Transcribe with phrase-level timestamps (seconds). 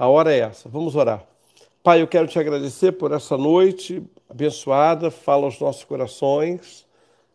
[0.00, 0.66] A hora é essa.
[0.66, 1.26] Vamos orar.
[1.82, 5.10] Pai, eu quero te agradecer por essa noite abençoada.
[5.10, 6.86] Fala aos nossos corações.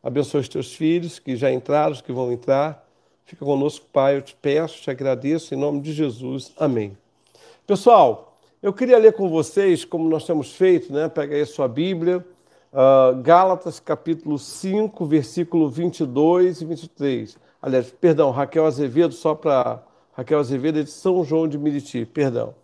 [0.02, 2.84] Abençoa os teus filhos que já entraram, os que vão entrar.
[3.24, 4.18] Fica conosco, Pai.
[4.18, 6.54] Eu te peço, te agradeço em nome de Jesus.
[6.58, 6.98] Amém.
[7.68, 11.08] Pessoal, eu queria ler com vocês, como nós temos feito, né?
[11.08, 12.26] Pega aí a sua Bíblia.
[12.74, 17.38] Uh, Gálatas capítulo 5, versículo 22 e 23.
[17.62, 19.84] Aliás, perdão, Raquel Azevedo, só para
[20.16, 22.56] Raquel Azevedo de São João de Miriti, perdão.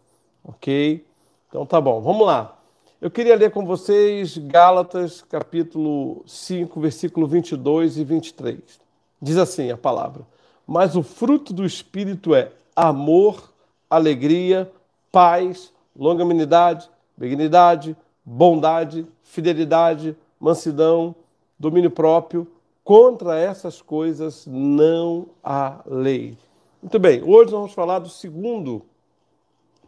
[0.41, 1.05] Ok?
[1.49, 2.57] Então tá bom, vamos lá.
[3.01, 8.57] Eu queria ler com vocês Gálatas capítulo 5, versículo 22 e 23.
[9.21, 10.25] Diz assim a palavra:
[10.65, 13.51] Mas o fruto do Espírito é amor,
[13.89, 14.71] alegria,
[15.11, 21.13] paz, longanimidade, benignidade, bondade, fidelidade, mansidão,
[21.59, 22.47] domínio próprio.
[22.81, 26.37] Contra essas coisas não há lei.
[26.81, 28.81] Muito bem, hoje nós vamos falar do segundo,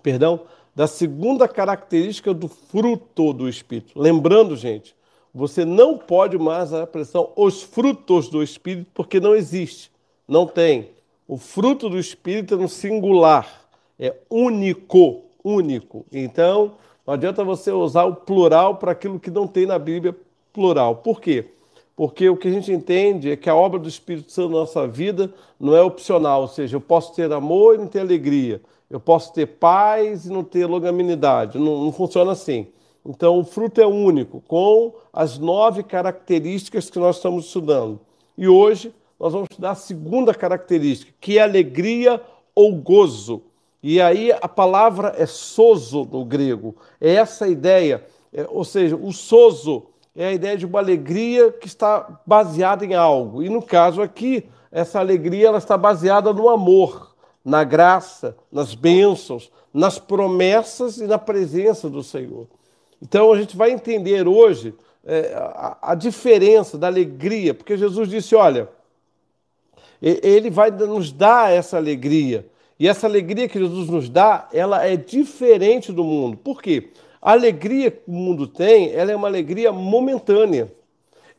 [0.04, 0.42] perdão,
[0.76, 4.00] da segunda característica do fruto do Espírito.
[4.00, 4.96] Lembrando, gente,
[5.34, 9.92] você não pode mais a expressão os frutos do Espírito, porque não existe,
[10.28, 10.92] não tem.
[11.28, 16.06] O fruto do Espírito é no singular, é único, único.
[16.12, 16.74] Então,
[17.08, 20.16] não adianta você usar o plural para aquilo que não tem na Bíblia
[20.54, 20.98] plural.
[20.98, 21.48] Por quê?
[21.96, 24.88] Porque o que a gente entende é que a obra do Espírito Santo na nossa
[24.88, 29.00] vida não é opcional, ou seja, eu posso ter amor e não ter alegria, eu
[29.00, 32.68] posso ter paz e não ter longanimidade, não, não funciona assim.
[33.06, 38.00] Então, o fruto é único, com as nove características que nós estamos estudando.
[38.38, 42.22] E hoje nós vamos estudar a segunda característica, que é alegria
[42.56, 43.44] ou gozo.
[43.82, 46.76] E aí a palavra é sozo no grego.
[47.00, 49.84] É essa ideia, é, ou seja, o sozo
[50.16, 53.42] é a ideia de uma alegria que está baseada em algo.
[53.42, 59.52] E no caso aqui, essa alegria ela está baseada no amor, na graça, nas bênçãos,
[59.74, 62.48] nas promessas e na presença do Senhor.
[63.02, 68.36] Então a gente vai entender hoje é, a, a diferença da alegria, porque Jesus disse:
[68.36, 68.70] olha,
[70.02, 72.46] ele vai nos dar essa alegria.
[72.80, 76.36] E essa alegria que Jesus nos dá, ela é diferente do mundo.
[76.38, 76.90] Por quê?
[77.24, 80.70] A alegria que o mundo tem, ela é uma alegria momentânea.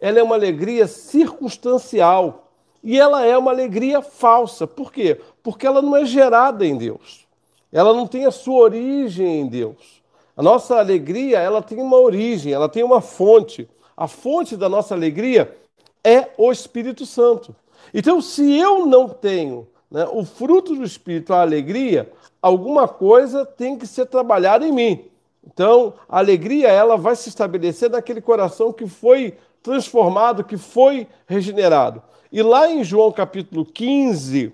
[0.01, 2.51] Ela é uma alegria circunstancial.
[2.83, 4.67] E ela é uma alegria falsa.
[4.67, 5.21] Por quê?
[5.43, 7.27] Porque ela não é gerada em Deus.
[7.71, 10.03] Ela não tem a sua origem em Deus.
[10.35, 13.69] A nossa alegria, ela tem uma origem, ela tem uma fonte.
[13.95, 15.55] A fonte da nossa alegria
[16.03, 17.55] é o Espírito Santo.
[17.93, 23.77] Então, se eu não tenho né, o fruto do Espírito, a alegria, alguma coisa tem
[23.77, 25.14] que ser trabalhada em mim.
[25.47, 32.03] Então, a alegria ela vai se estabelecer naquele coração que foi transformado, que foi regenerado.
[32.33, 34.53] E lá em João capítulo 15,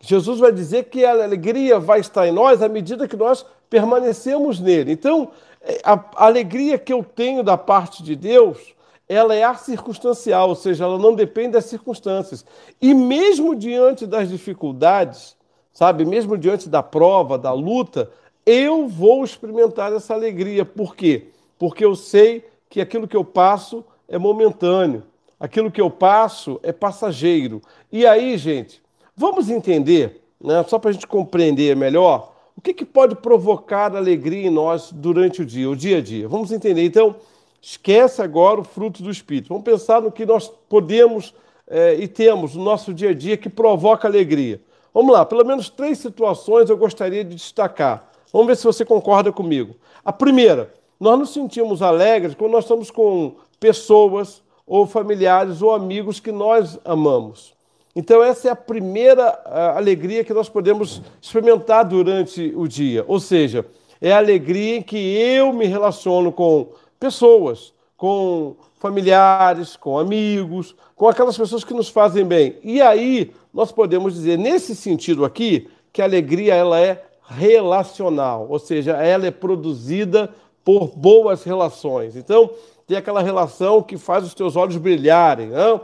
[0.00, 4.60] Jesus vai dizer que a alegria vai estar em nós à medida que nós permanecemos
[4.60, 4.92] nele.
[4.92, 8.74] Então, é, a alegria que eu tenho da parte de Deus
[9.08, 12.44] ela é circunstancial, ou seja, ela não depende das circunstâncias.
[12.80, 15.34] E mesmo diante das dificuldades,
[15.72, 18.10] sabe, mesmo diante da prova, da luta,
[18.50, 20.64] eu vou experimentar essa alegria.
[20.64, 21.28] Por quê?
[21.58, 25.02] Porque eu sei que aquilo que eu passo é momentâneo,
[25.38, 27.60] aquilo que eu passo é passageiro.
[27.90, 28.82] E aí, gente,
[29.16, 34.46] vamos entender, né, só para a gente compreender melhor, o que, que pode provocar alegria
[34.46, 36.28] em nós durante o dia, o dia a dia.
[36.28, 36.84] Vamos entender.
[36.84, 37.16] Então,
[37.60, 39.48] Esquece agora o fruto do Espírito.
[39.48, 41.34] Vamos pensar no que nós podemos
[41.66, 44.60] é, e temos no nosso dia a dia que provoca alegria.
[44.94, 48.07] Vamos lá, pelo menos três situações eu gostaria de destacar.
[48.32, 49.74] Vamos ver se você concorda comigo.
[50.04, 56.20] A primeira, nós nos sentimos alegres quando nós estamos com pessoas ou familiares ou amigos
[56.20, 57.54] que nós amamos.
[57.96, 59.40] Então, essa é a primeira
[59.74, 63.04] alegria que nós podemos experimentar durante o dia.
[63.08, 63.64] Ou seja,
[64.00, 66.68] é a alegria em que eu me relaciono com
[67.00, 72.56] pessoas, com familiares, com amigos, com aquelas pessoas que nos fazem bem.
[72.62, 78.58] E aí nós podemos dizer, nesse sentido aqui, que a alegria ela é relacional, ou
[78.58, 80.30] seja, ela é produzida
[80.64, 82.16] por boas relações.
[82.16, 82.50] Então,
[82.86, 85.48] tem aquela relação que faz os teus olhos brilharem.
[85.48, 85.82] Não?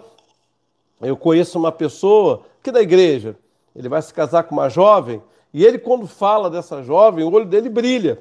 [1.01, 3.37] Eu conheço uma pessoa que da igreja,
[3.77, 7.47] ele vai se casar com uma jovem, e ele, quando fala dessa jovem, o olho
[7.47, 8.19] dele brilha.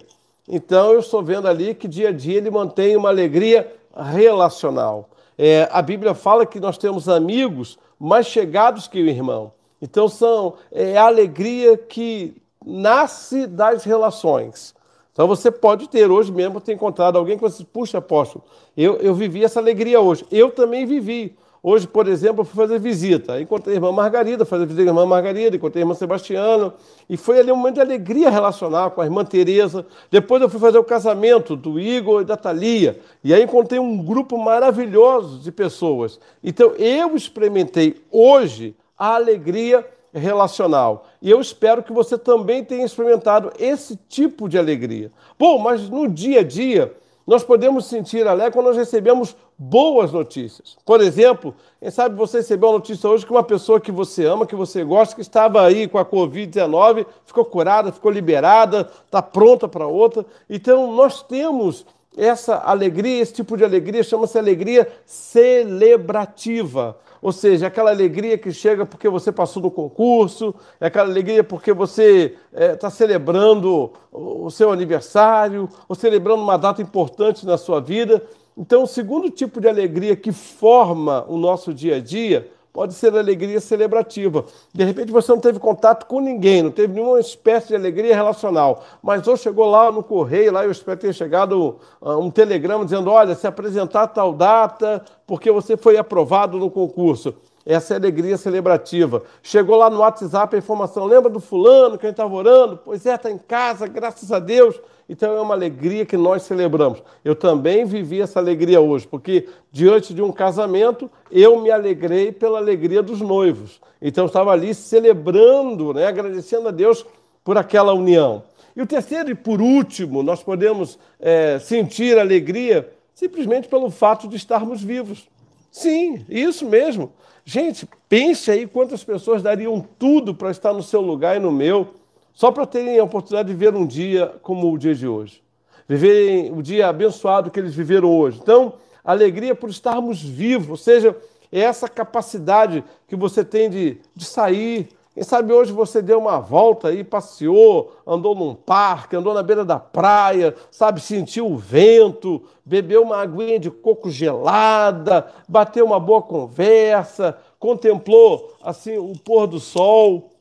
[0.48, 5.10] Então eu estou vendo ali que dia a dia ele mantém uma alegria relacional.
[5.38, 9.54] É, a Bíblia fala que nós temos amigos mais chegados que o irmão.
[9.81, 14.74] Então são é a alegria que nasce das relações.
[15.13, 18.44] Então você pode ter hoje mesmo ter encontrado alguém que você puxa apóstolo.
[18.75, 20.25] Eu, eu vivi essa alegria hoje.
[20.31, 21.38] Eu também vivi.
[21.65, 23.39] Hoje, por exemplo, eu fui fazer visita.
[23.39, 26.74] Encontrei a irmã Margarida, fazer visita à irmã Margarida, encontrei a irmã Sebastiana.
[27.07, 29.86] E foi ali um momento de alegria relacional com a irmã Tereza.
[30.12, 33.00] Depois eu fui fazer o casamento do Igor e da Thalia.
[33.24, 36.19] E aí encontrei um grupo maravilhoso de pessoas.
[36.44, 41.06] Então eu experimentei hoje a alegria relacional.
[41.21, 45.12] E eu espero que você também tenha experimentado esse tipo de alegria.
[45.38, 46.94] Bom, mas no dia a dia
[47.25, 50.75] nós podemos sentir alegre quando nós recebemos boas notícias.
[50.86, 54.45] Por exemplo, quem sabe você recebeu uma notícia hoje que uma pessoa que você ama,
[54.45, 59.69] que você gosta, que estava aí com a Covid-19, ficou curada, ficou liberada, está pronta
[59.69, 60.25] para outra.
[60.50, 61.86] Então, nós temos
[62.18, 66.98] essa alegria, esse tipo de alegria, chama-se alegria celebrativa.
[67.24, 71.72] Ou seja, aquela alegria que chega porque você passou no concurso, é aquela alegria porque
[71.72, 78.22] você está é, celebrando o seu aniversário, ou celebrando uma data importante na sua vida.
[78.58, 83.16] Então, o segundo tipo de alegria que forma o nosso dia a dia pode ser
[83.16, 84.44] alegria celebrativa.
[84.74, 88.84] De repente você não teve contato com ninguém, não teve nenhuma espécie de alegria relacional,
[89.02, 93.12] mas ou chegou lá no correio, lá eu espero ter chegado uh, um telegrama dizendo:
[93.12, 97.36] olha, se apresentar tal data, porque você foi aprovado no concurso.
[97.66, 99.24] Essa é alegria celebrativa.
[99.42, 102.80] Chegou lá no WhatsApp a informação: lembra do fulano que a gente estava orando?
[102.84, 104.75] Pois é, está em casa, graças a Deus.
[105.08, 107.04] Então é uma alegria que nós celebramos.
[107.24, 112.58] Eu também vivi essa alegria hoje, porque diante de um casamento, eu me alegrei pela
[112.58, 113.82] alegria dos noivos.
[114.02, 117.06] Então estava ali celebrando, né, agradecendo a Deus
[117.44, 118.44] por aquela união.
[118.76, 124.36] E o terceiro e por último, nós podemos é, sentir alegria simplesmente pelo fato de
[124.36, 125.28] estarmos vivos.
[125.72, 127.12] Sim, isso mesmo.
[127.46, 131.94] Gente, pense aí quantas pessoas dariam tudo para estar no seu lugar e no meu
[132.34, 135.42] só para terem a oportunidade de ver um dia como o dia de hoje.
[135.88, 138.40] Viverem o dia abençoado que eles viveram hoje.
[138.42, 141.16] Então, alegria por estarmos vivos, ou seja,
[141.52, 144.90] é essa capacidade que você tem de, de sair.
[145.14, 149.64] Quem sabe hoje você deu uma volta aí, passeou, andou num parque, andou na beira
[149.64, 156.24] da praia, sabe, sentiu o vento, bebeu uma aguinha de coco gelada, bateu uma boa
[156.24, 160.33] conversa, contemplou assim o pôr do sol.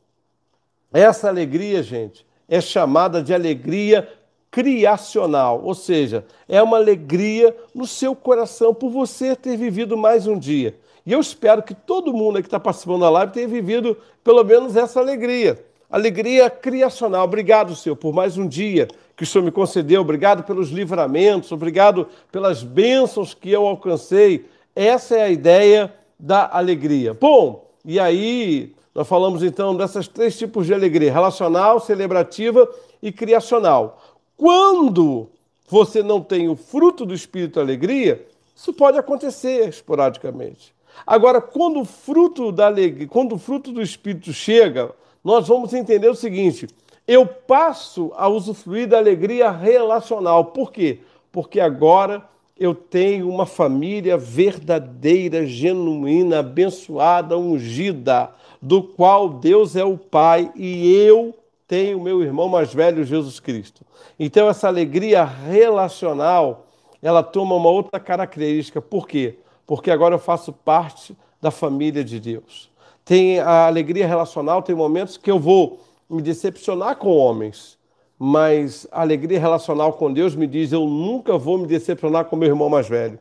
[0.92, 4.08] Essa alegria, gente, é chamada de alegria
[4.50, 10.38] criacional, ou seja, é uma alegria no seu coração por você ter vivido mais um
[10.38, 10.76] dia.
[11.06, 14.76] E eu espero que todo mundo que está participando da live tenha vivido pelo menos
[14.76, 15.64] essa alegria.
[15.90, 17.24] Alegria criacional.
[17.24, 20.02] Obrigado, Senhor, por mais um dia que o Senhor me concedeu.
[20.02, 24.46] Obrigado pelos livramentos, obrigado pelas bênçãos que eu alcancei.
[24.76, 27.14] Essa é a ideia da alegria.
[27.14, 32.68] Bom, e aí nós falamos então dessas três tipos de alegria: relacional, celebrativa
[33.02, 34.02] e criacional.
[34.36, 35.30] Quando
[35.68, 40.74] você não tem o fruto do espírito alegria, isso pode acontecer esporadicamente.
[41.06, 44.92] Agora, quando o fruto da alegria, quando o fruto do espírito chega,
[45.24, 46.68] nós vamos entender o seguinte:
[47.06, 50.46] eu passo a usufruir da alegria relacional.
[50.46, 51.00] Por quê?
[51.30, 59.98] Porque agora eu tenho uma família verdadeira, genuína, abençoada, ungida do qual Deus é o
[59.98, 61.34] Pai e eu
[61.66, 63.84] tenho meu irmão mais velho, Jesus Cristo.
[64.18, 66.66] Então, essa alegria relacional,
[67.02, 68.80] ela toma uma outra característica.
[68.80, 69.36] Por quê?
[69.66, 72.70] Porque agora eu faço parte da família de Deus.
[73.04, 77.78] Tem a alegria relacional, tem momentos que eu vou me decepcionar com homens,
[78.24, 82.50] mas a alegria relacional com Deus me diz: eu nunca vou me decepcionar com meu
[82.50, 83.18] irmão mais velho.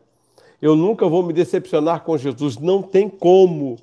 [0.62, 2.60] Eu nunca vou me decepcionar com Jesus.
[2.60, 3.80] Não tem como.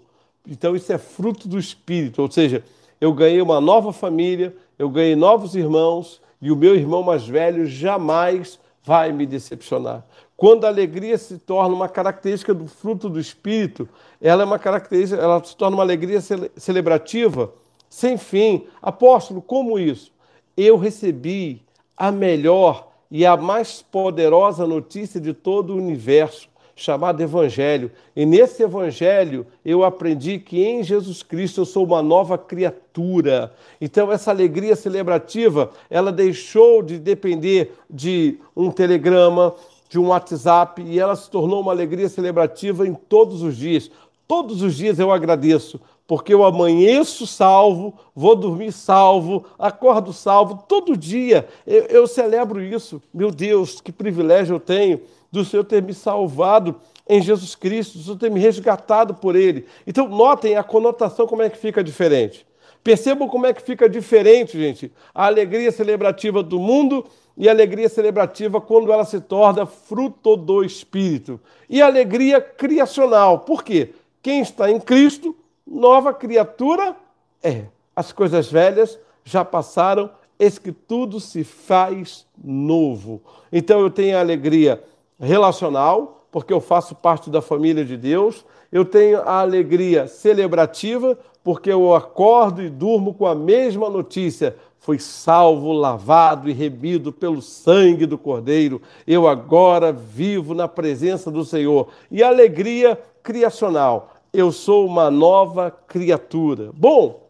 [0.48, 2.62] Então, isso é fruto do Espírito, ou seja,
[3.00, 7.66] eu ganhei uma nova família, eu ganhei novos irmãos, e o meu irmão mais velho
[7.66, 10.06] jamais vai me decepcionar.
[10.36, 13.88] Quando a alegria se torna uma característica do fruto do Espírito,
[14.22, 16.20] ela é uma característica, ela se torna uma alegria
[16.56, 17.52] celebrativa
[17.90, 18.68] sem fim.
[18.80, 20.16] Apóstolo, como isso?
[20.60, 21.62] Eu recebi
[21.96, 27.92] a melhor e a mais poderosa notícia de todo o universo chamado Evangelho.
[28.16, 33.54] E nesse Evangelho eu aprendi que em Jesus Cristo eu sou uma nova criatura.
[33.80, 39.54] Então essa alegria celebrativa, ela deixou de depender de um telegrama,
[39.88, 43.88] de um WhatsApp e ela se tornou uma alegria celebrativa em todos os dias.
[44.26, 50.96] Todos os dias eu agradeço, porque eu amanheço salvo, vou dormir salvo, acordo salvo, todo
[50.96, 53.00] dia eu, eu celebro isso.
[53.12, 56.74] Meu Deus, que privilégio eu tenho do Senhor ter me salvado
[57.06, 59.66] em Jesus Cristo, do Senhor ter me resgatado por Ele.
[59.86, 62.46] Então, notem a conotação, como é que fica diferente.
[62.82, 67.04] Percebam como é que fica diferente, gente, a alegria celebrativa do mundo
[67.36, 71.38] e a alegria celebrativa quando ela se torna fruto do Espírito.
[71.68, 73.40] E a alegria criacional.
[73.40, 73.90] Por quê?
[74.22, 75.34] quem está em Cristo,
[75.70, 76.96] nova criatura
[77.42, 77.64] é.
[77.94, 83.20] As coisas velhas já passaram, eis que tudo se faz novo.
[83.52, 84.82] Então eu tenho a alegria
[85.18, 88.44] relacional, porque eu faço parte da família de Deus.
[88.70, 94.56] Eu tenho a alegria celebrativa, porque eu acordo e durmo com a mesma notícia.
[94.78, 98.80] Fui salvo, lavado e remido pelo sangue do Cordeiro.
[99.06, 101.88] Eu agora vivo na presença do Senhor.
[102.10, 104.14] E alegria criacional.
[104.32, 106.70] Eu sou uma nova criatura.
[106.74, 107.28] Bom,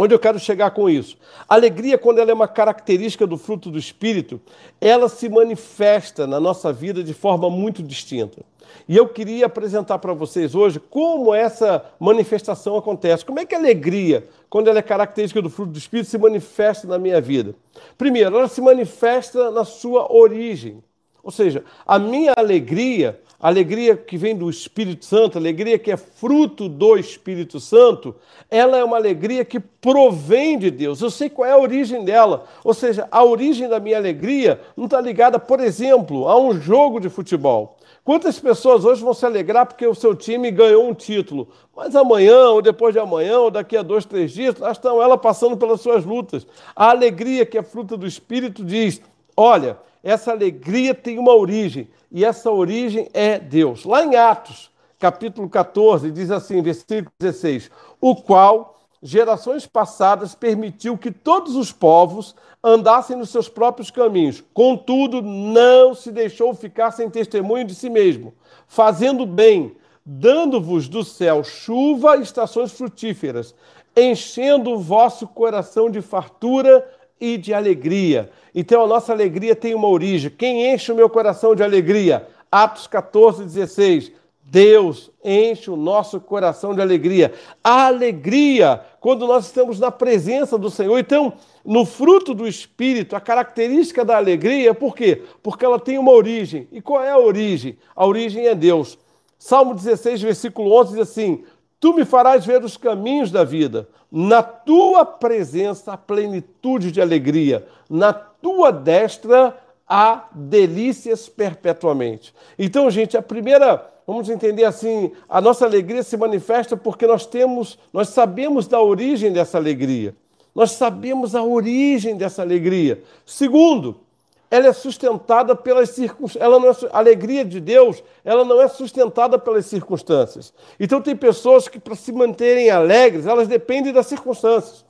[0.00, 1.16] Onde eu quero chegar com isso?
[1.48, 4.40] Alegria, quando ela é uma característica do fruto do Espírito,
[4.80, 8.42] ela se manifesta na nossa vida de forma muito distinta.
[8.88, 13.24] E eu queria apresentar para vocês hoje como essa manifestação acontece.
[13.24, 16.86] Como é que a alegria, quando ela é característica do fruto do Espírito, se manifesta
[16.86, 17.54] na minha vida?
[17.96, 20.82] Primeiro, ela se manifesta na sua origem.
[21.24, 26.68] Ou seja, a minha alegria, alegria que vem do Espírito Santo, alegria que é fruto
[26.68, 28.16] do Espírito Santo,
[28.50, 31.00] ela é uma alegria que provém de Deus.
[31.00, 32.46] Eu sei qual é a origem dela.
[32.64, 36.98] Ou seja, a origem da minha alegria não está ligada, por exemplo, a um jogo
[36.98, 37.76] de futebol.
[38.08, 41.48] Quantas pessoas hoje vão se alegrar porque o seu time ganhou um título?
[41.76, 45.18] Mas amanhã, ou depois de amanhã, ou daqui a dois, três dias, lá estão ela
[45.18, 46.46] passando pelas suas lutas.
[46.74, 49.00] A alegria que é fruta do Espírito diz:
[49.36, 53.84] olha, essa alegria tem uma origem, e essa origem é Deus.
[53.84, 61.10] Lá em Atos, capítulo 14, diz assim, versículo 16: o qual gerações passadas permitiu que
[61.10, 64.42] todos os povos andassem nos seus próprios caminhos.
[64.52, 68.34] Contudo, não se deixou ficar sem testemunho de si mesmo,
[68.66, 73.54] fazendo bem, dando-vos do céu chuva e estações frutíferas,
[73.96, 76.84] enchendo o vosso coração de fartura
[77.20, 78.30] e de alegria.
[78.54, 80.30] Então a nossa alegria tem uma origem.
[80.30, 82.26] Quem enche o meu coração de alegria?
[82.50, 84.12] Atos 14, 16.
[84.50, 87.34] Deus enche o nosso coração de alegria.
[87.62, 90.98] A alegria, quando nós estamos na presença do Senhor.
[90.98, 95.22] Então, no fruto do Espírito, a característica da alegria, por quê?
[95.42, 96.66] Porque ela tem uma origem.
[96.72, 97.76] E qual é a origem?
[97.94, 98.98] A origem é Deus.
[99.38, 101.44] Salmo 16, versículo 11 diz assim:
[101.80, 103.88] Tu me farás ver os caminhos da vida.
[104.10, 107.66] Na tua presença a plenitude de alegria.
[107.88, 109.56] Na tua destra
[109.86, 112.34] há delícias perpetuamente.
[112.58, 117.78] Então, gente, a primeira Vamos entender assim, a nossa alegria se manifesta porque nós temos,
[117.92, 120.16] nós sabemos da origem dessa alegria.
[120.54, 123.02] Nós sabemos a origem dessa alegria.
[123.26, 124.00] Segundo,
[124.50, 126.42] ela é sustentada pelas circunstâncias.
[126.42, 130.52] Ela não é, a alegria de Deus, ela não é sustentada pelas circunstâncias.
[130.80, 134.84] Então tem pessoas que para se manterem alegres, elas dependem das circunstâncias.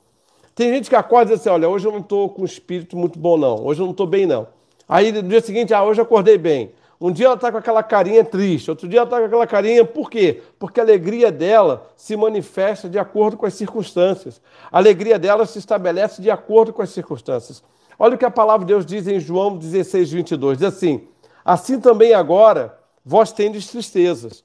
[0.54, 2.96] Tem gente que acorda e diz assim, olha, hoje eu não estou com um espírito
[2.96, 4.48] muito bom não, hoje eu não estou bem não.
[4.88, 6.72] Aí no dia seguinte, ah, hoje eu acordei bem.
[7.00, 9.84] Um dia ela está com aquela carinha triste, outro dia ela está com aquela carinha.
[9.84, 10.42] Por quê?
[10.58, 14.40] Porque a alegria dela se manifesta de acordo com as circunstâncias.
[14.70, 17.62] A alegria dela se estabelece de acordo com as circunstâncias.
[17.98, 20.58] Olha o que a palavra de Deus diz em João 16, 22.
[20.58, 21.08] Diz assim:
[21.44, 24.44] Assim também agora vós tendes tristezas,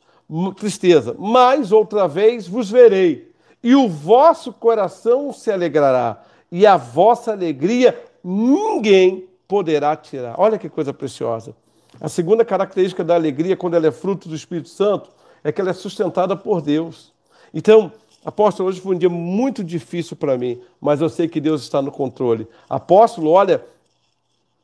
[0.58, 3.32] tristeza, mas outra vez vos verei,
[3.62, 10.36] e o vosso coração se alegrará, e a vossa alegria ninguém poderá tirar.
[10.38, 11.56] Olha que coisa preciosa.
[12.02, 15.10] A segunda característica da alegria, quando ela é fruto do Espírito Santo,
[15.44, 17.14] é que ela é sustentada por Deus.
[17.54, 17.92] Então,
[18.24, 21.82] apóstolo, hoje foi um dia muito difícil para mim, mas eu sei que Deus está
[21.82, 22.48] no controle.
[22.70, 23.64] Apóstolo, olha,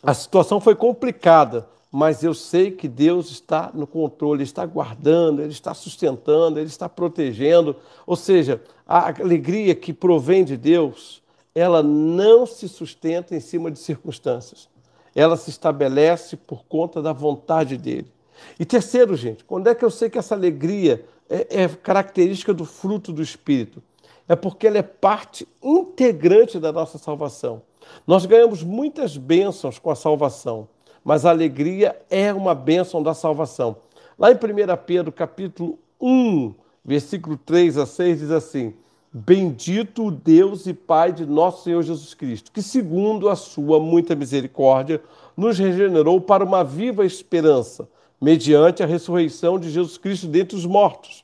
[0.01, 5.41] a situação foi complicada, mas eu sei que Deus está no controle, Ele está guardando,
[5.41, 7.75] Ele está sustentando, Ele está protegendo.
[8.05, 11.21] Ou seja, a alegria que provém de Deus,
[11.53, 14.69] ela não se sustenta em cima de circunstâncias
[15.15, 18.11] ela se estabelece por conta da vontade dele.
[18.59, 22.65] E terceiro, gente, quando é que eu sei que essa alegria é, é característica do
[22.65, 23.81] fruto do Espírito?
[24.27, 27.61] É porque ela é parte integrante da nossa salvação.
[28.05, 30.67] Nós ganhamos muitas bênçãos com a salvação,
[31.03, 33.77] mas a alegria é uma bênção da salvação.
[34.17, 34.37] Lá em 1
[34.85, 38.73] Pedro, capítulo 1, versículo 3 a 6, diz assim:
[39.11, 44.15] Bendito o Deus e Pai de nosso Senhor Jesus Cristo, que, segundo a sua muita
[44.15, 45.01] misericórdia,
[45.35, 47.87] nos regenerou para uma viva esperança,
[48.19, 51.23] mediante a ressurreição de Jesus Cristo dentre os mortos,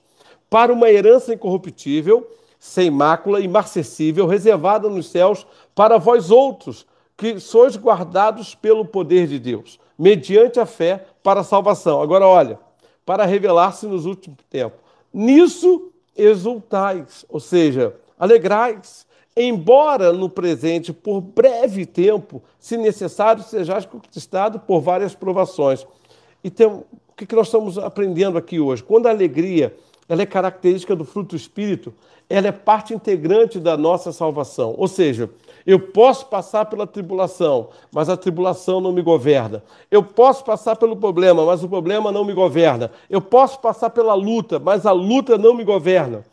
[0.49, 2.27] para uma herança incorruptível,
[2.59, 6.85] sem mácula, imarcessível, reservada nos céus para vós outros,
[7.17, 12.01] que sois guardados pelo poder de Deus, mediante a fé para a salvação.
[12.01, 12.59] Agora, olha,
[13.05, 14.79] para revelar-se nos últimos tempos.
[15.13, 24.59] Nisso exultais, ou seja, alegrais, embora no presente, por breve tempo, se necessário, sejais conquistado
[24.59, 25.85] por várias provações.
[26.45, 28.83] Então, o que nós estamos aprendendo aqui hoje?
[28.83, 29.75] Quando a alegria
[30.07, 31.91] ela é característica do fruto do Espírito,
[32.29, 34.75] ela é parte integrante da nossa salvação.
[34.77, 35.27] Ou seja,
[35.65, 39.63] eu posso passar pela tribulação, mas a tribulação não me governa.
[39.89, 42.91] Eu posso passar pelo problema, mas o problema não me governa.
[43.09, 46.23] Eu posso passar pela luta, mas a luta não me governa.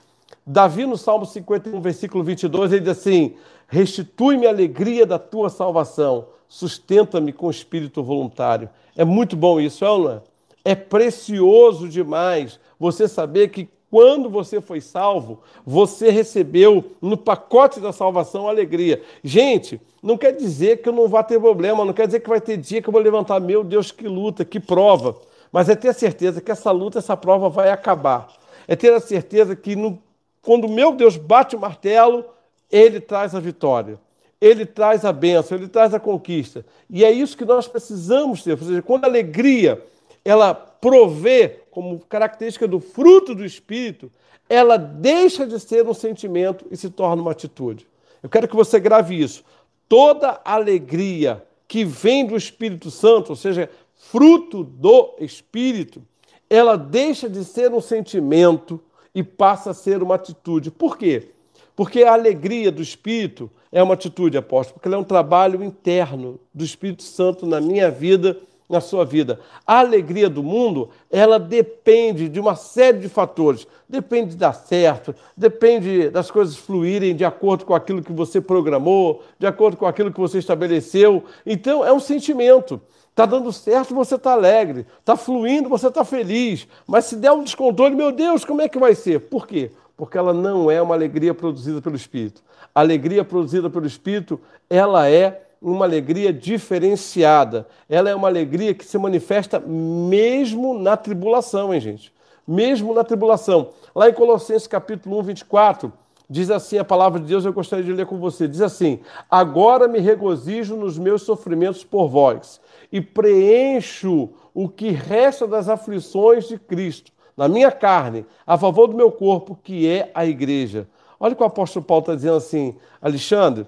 [0.46, 3.34] Davi, no Salmo 51, versículo 22, ele diz assim:
[3.66, 8.68] Restitui-me a alegria da tua salvação, sustenta-me com espírito voluntário.
[8.94, 10.20] É muito bom isso, é ou não é?
[10.66, 17.90] É precioso demais você saber que quando você foi salvo, você recebeu no pacote da
[17.90, 19.02] salvação alegria.
[19.24, 22.40] Gente, não quer dizer que eu não vá ter problema, não quer dizer que vai
[22.40, 25.16] ter dia que eu vou levantar, meu Deus, que luta, que prova.
[25.50, 28.28] Mas é ter a certeza que essa luta, essa prova vai acabar.
[28.68, 29.98] É ter a certeza que no,
[30.42, 32.26] quando meu Deus bate o martelo,
[32.70, 33.98] ele traz a vitória.
[34.42, 36.66] Ele traz a bênção, ele traz a conquista.
[36.90, 38.50] E é isso que nós precisamos ter.
[38.50, 39.80] Ou seja, quando a alegria
[40.24, 44.10] ela provê como característica do fruto do Espírito,
[44.48, 47.86] ela deixa de ser um sentimento e se torna uma atitude.
[48.20, 49.44] Eu quero que você grave isso.
[49.88, 56.02] Toda alegria que vem do Espírito Santo, ou seja, fruto do Espírito,
[56.50, 58.80] ela deixa de ser um sentimento
[59.14, 60.72] e passa a ser uma atitude.
[60.72, 61.28] Por quê?
[61.76, 66.62] Porque a alegria do Espírito é uma atitude, apóstolo, porque é um trabalho interno do
[66.62, 68.36] Espírito Santo na minha vida
[68.72, 69.38] na sua vida.
[69.66, 73.66] A alegria do mundo, ela depende de uma série de fatores.
[73.86, 79.22] Depende de dar certo, depende das coisas fluírem de acordo com aquilo que você programou,
[79.38, 81.22] de acordo com aquilo que você estabeleceu.
[81.44, 82.80] Então, é um sentimento.
[83.10, 84.86] Está dando certo, você está alegre.
[84.98, 86.66] Está fluindo, você está feliz.
[86.86, 89.20] Mas se der um descontrole, meu Deus, como é que vai ser?
[89.20, 89.70] Por quê?
[90.02, 92.42] Porque ela não é uma alegria produzida pelo Espírito.
[92.74, 97.68] A alegria produzida pelo Espírito, ela é uma alegria diferenciada.
[97.88, 102.12] Ela é uma alegria que se manifesta mesmo na tribulação, hein, gente?
[102.44, 103.68] Mesmo na tribulação.
[103.94, 105.92] Lá em Colossenses capítulo 1, 24,
[106.28, 108.48] diz assim a palavra de Deus, eu gostaria de ler com você.
[108.48, 108.98] Diz assim:
[109.30, 116.48] Agora me regozijo nos meus sofrimentos por vós, e preencho o que resta das aflições
[116.48, 120.86] de Cristo na minha carne, a favor do meu corpo, que é a igreja.
[121.18, 123.66] Olha o que o apóstolo Paulo está dizendo assim, Alexandre,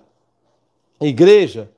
[1.00, 1.70] igreja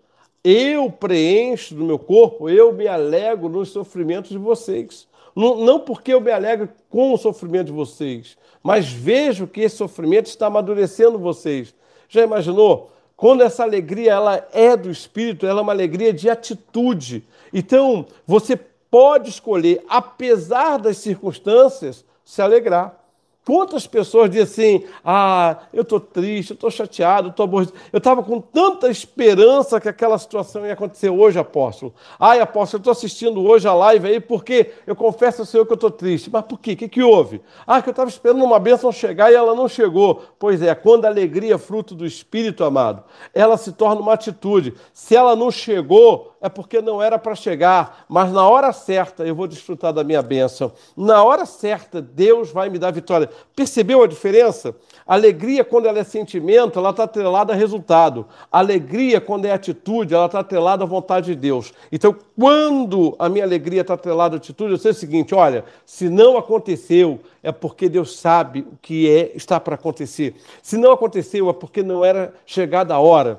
[0.49, 5.09] eu preencho do meu corpo, eu me alegro nos sofrimentos de vocês.
[5.35, 9.75] Não, não porque eu me alegro com o sofrimento de vocês, mas vejo que esse
[9.75, 11.75] sofrimento está amadurecendo vocês.
[12.09, 12.92] Já imaginou?
[13.16, 17.25] Quando essa alegria ela é do espírito, ela é uma alegria de atitude.
[17.53, 18.57] Então, você
[18.97, 22.99] pode escolher, apesar das circunstâncias, se alegrar.
[23.47, 27.79] Quantas pessoas dizem assim: ah, eu estou triste, eu estou chateado, eu estou aborrecido.
[27.93, 31.95] Eu estava com tanta esperança que aquela situação ia acontecer hoje, apóstolo.
[32.19, 35.71] Ai, apóstolo, eu estou assistindo hoje a live aí porque eu confesso ao Senhor que
[35.71, 36.29] eu estou triste.
[36.29, 36.73] Mas por quê?
[36.73, 37.41] O que, que houve?
[37.65, 40.25] Ah, que eu estava esperando uma bênção chegar e ela não chegou.
[40.41, 44.75] Pois é, quando a alegria é fruto do Espírito, amado, ela se torna uma atitude.
[44.93, 49.35] Se ela não chegou, é porque não era para chegar, mas na hora certa eu
[49.35, 50.73] vou desfrutar da minha bênção.
[50.97, 53.29] Na hora certa, Deus vai me dar vitória.
[53.55, 54.75] Percebeu a diferença?
[55.07, 58.27] alegria, quando ela é sentimento, ela está atrelada a resultado.
[58.51, 61.72] alegria, quando é atitude, ela está atrelada à vontade de Deus.
[61.92, 66.09] Então, quando a minha alegria está atrelada à atitude, eu sei o seguinte: olha, se
[66.09, 70.35] não aconteceu, é porque Deus sabe o que é está para acontecer.
[70.61, 73.38] Se não aconteceu, é porque não era chegada a hora.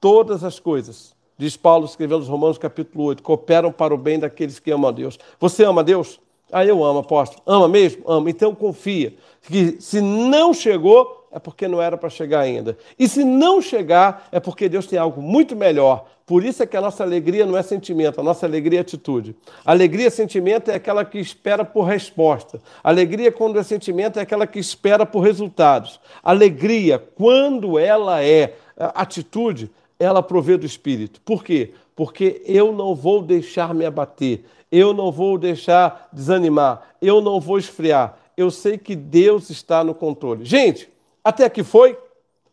[0.00, 4.58] Todas as coisas diz Paulo escrevendo os Romanos capítulo 8, cooperam para o bem daqueles
[4.58, 5.16] que amam a Deus.
[5.38, 6.18] Você ama a Deus?
[6.50, 7.42] Ah, eu amo, apóstolo.
[7.46, 8.02] Ama mesmo?
[8.06, 8.30] Ama.
[8.30, 12.76] Então confia que se não chegou, é porque não era para chegar ainda.
[12.98, 16.06] E se não chegar, é porque Deus tem algo muito melhor.
[16.24, 19.34] Por isso é que a nossa alegria não é sentimento, a nossa alegria é atitude.
[19.64, 22.60] alegria, sentimento, é aquela que espera por resposta.
[22.84, 25.98] alegria, quando é sentimento, é aquela que espera por resultados.
[26.22, 31.20] alegria, quando ela é atitude, ela provê do Espírito.
[31.22, 31.72] Por quê?
[31.98, 37.58] Porque eu não vou deixar me abater, eu não vou deixar desanimar, eu não vou
[37.58, 38.16] esfriar.
[38.36, 40.44] Eu sei que Deus está no controle.
[40.44, 40.88] Gente,
[41.24, 41.98] até aqui foi?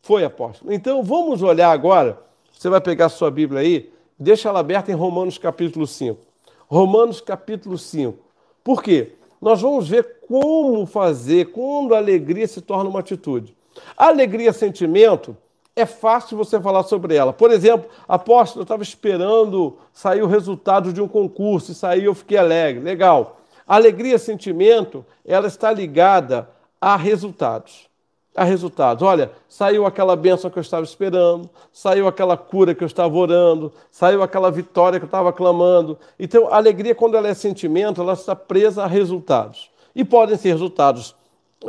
[0.01, 0.73] Foi, apóstolo.
[0.73, 2.19] Então vamos olhar agora.
[2.51, 6.19] Você vai pegar sua Bíblia aí, deixa ela aberta em Romanos capítulo 5.
[6.67, 8.17] Romanos capítulo 5.
[8.63, 9.12] Por quê?
[9.39, 13.55] Nós vamos ver como fazer quando a alegria se torna uma atitude.
[13.95, 15.38] A alegria sentimento
[15.75, 17.33] é fácil você falar sobre ela.
[17.33, 22.15] Por exemplo, apóstolo, eu estava esperando sair o resultado de um concurso e sair eu
[22.15, 22.81] fiquei alegre.
[22.81, 23.41] Legal.
[23.67, 26.47] Alegria, sentimento, ela está ligada
[26.79, 27.89] a resultados.
[28.33, 29.03] A resultados.
[29.03, 33.71] Olha, saiu aquela bênção que eu estava esperando, saiu aquela cura que eu estava orando,
[33.89, 35.97] saiu aquela vitória que eu estava clamando.
[36.19, 39.69] Então, a alegria, quando ela é sentimento, ela está presa a resultados.
[39.95, 41.15] E podem ser resultados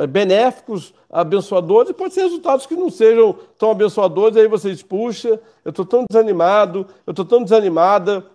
[0.05, 5.39] benéficos, abençoadores, e pode ser resultados que não sejam tão abençoadores, aí você diz, puxa,
[5.65, 8.25] eu estou tão desanimado, eu estou tão desanimada,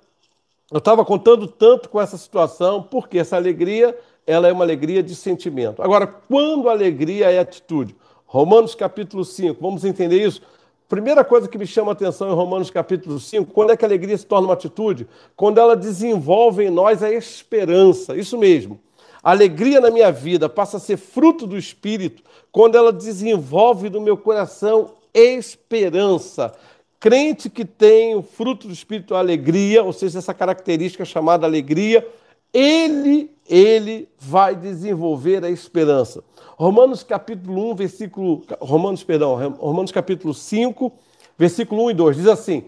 [0.70, 3.96] eu estava contando tanto com essa situação, porque essa alegria,
[4.26, 5.82] ela é uma alegria de sentimento.
[5.82, 7.94] Agora, quando a alegria é atitude?
[8.24, 10.40] Romanos capítulo 5, vamos entender isso?
[10.88, 13.88] Primeira coisa que me chama a atenção em Romanos capítulo 5, quando é que a
[13.88, 15.06] alegria se torna uma atitude?
[15.36, 18.80] Quando ela desenvolve em nós a esperança, isso mesmo.
[19.22, 24.00] A alegria na minha vida passa a ser fruto do Espírito quando ela desenvolve no
[24.00, 26.52] meu coração esperança.
[26.98, 32.06] Crente que tem o fruto do Espírito, a alegria, ou seja, essa característica chamada alegria,
[32.52, 36.22] ele, ele vai desenvolver a esperança.
[36.56, 38.42] Romanos capítulo 1, versículo.
[38.60, 40.92] Romanos, perdão, Romanos capítulo 5,
[41.38, 42.64] versículo 1 e 2, diz assim,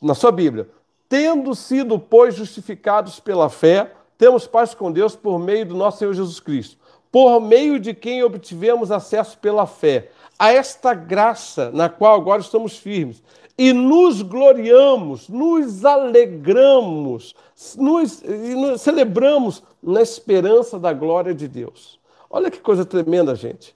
[0.00, 0.68] na sua Bíblia:
[1.08, 6.12] Tendo sido, pois, justificados pela fé, temos paz com Deus por meio do nosso Senhor
[6.12, 6.76] Jesus Cristo,
[7.10, 12.76] por meio de quem obtivemos acesso pela fé a esta graça na qual agora estamos
[12.76, 13.22] firmes
[13.56, 17.34] e nos gloriamos, nos alegramos,
[17.78, 21.98] nos, nos celebramos na esperança da glória de Deus.
[22.28, 23.74] Olha que coisa tremenda, gente.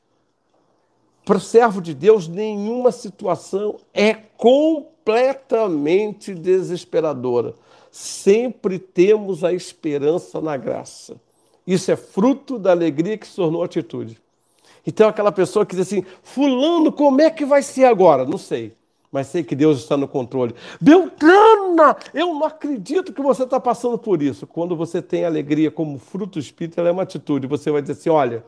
[1.25, 7.55] Para o servo de Deus, nenhuma situação é completamente desesperadora
[7.95, 11.15] sempre temos a esperança na graça.
[11.65, 14.21] Isso é fruto da alegria que se tornou atitude.
[14.85, 18.25] Então, aquela pessoa que diz assim: Fulano, como é que vai ser agora?
[18.25, 18.75] Não sei,
[19.13, 20.57] mas sei que Deus está no controle.
[20.81, 24.45] Beltrana, eu não acredito que você está passando por isso.
[24.45, 27.47] Quando você tem alegria como fruto do Espírito, ela é uma atitude.
[27.47, 28.45] Você vai dizer assim: Olha,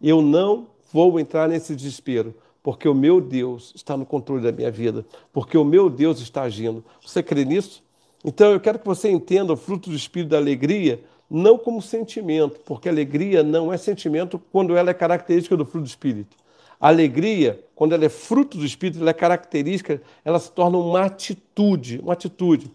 [0.00, 4.70] eu não vou entrar nesse desespero, porque o meu Deus está no controle da minha
[4.70, 6.84] vida, porque o meu Deus está agindo.
[7.04, 7.84] Você crê nisso?
[8.28, 12.58] Então eu quero que você entenda o fruto do espírito da alegria não como sentimento,
[12.64, 16.36] porque alegria não é sentimento quando ela é característica do fruto do espírito.
[16.80, 21.02] A alegria, quando ela é fruto do espírito, ela é característica, ela se torna uma
[21.02, 22.68] atitude, uma atitude.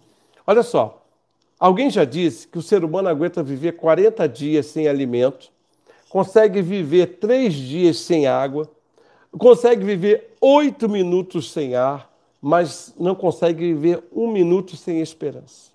[0.48, 1.06] Olha só,
[1.60, 5.52] alguém já disse que o ser humano aguenta viver 40 dias sem alimento,
[6.10, 8.70] consegue viver 3 dias sem água,
[9.38, 12.11] consegue viver 8 minutos sem ar,
[12.42, 15.72] mas não consegue viver um minuto sem esperança.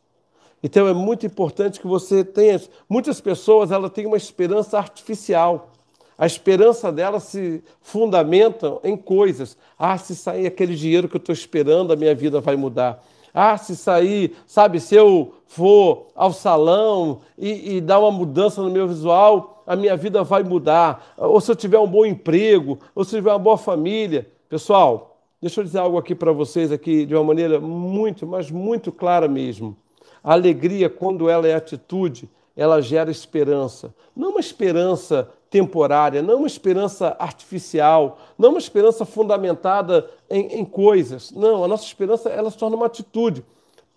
[0.63, 2.61] Então é muito importante que você tenha.
[2.89, 5.71] Muitas pessoas ela têm uma esperança artificial.
[6.19, 9.57] A esperança dela se fundamenta em coisas.
[9.79, 13.05] Ah, se sair aquele dinheiro que eu estou esperando, a minha vida vai mudar.
[13.33, 18.71] Ah, se sair, sabe, se eu for ao salão e, e dar uma mudança no
[18.71, 21.15] meu visual, a minha vida vai mudar.
[21.19, 24.27] Ou se eu tiver um bom emprego, ou se eu tiver uma boa família.
[24.49, 25.16] Pessoal,
[25.47, 29.29] Deixa eu dizer algo aqui para vocês aqui de uma maneira muito, mas muito clara
[29.29, 29.77] mesmo.
[30.21, 33.95] A alegria, quando ela é atitude, ela gera esperança.
[34.17, 41.31] Não uma esperança temporária, não uma esperança artificial, não uma esperança fundamentada em, em coisas.
[41.31, 43.45] Não, a nossa esperança ela se torna uma atitude.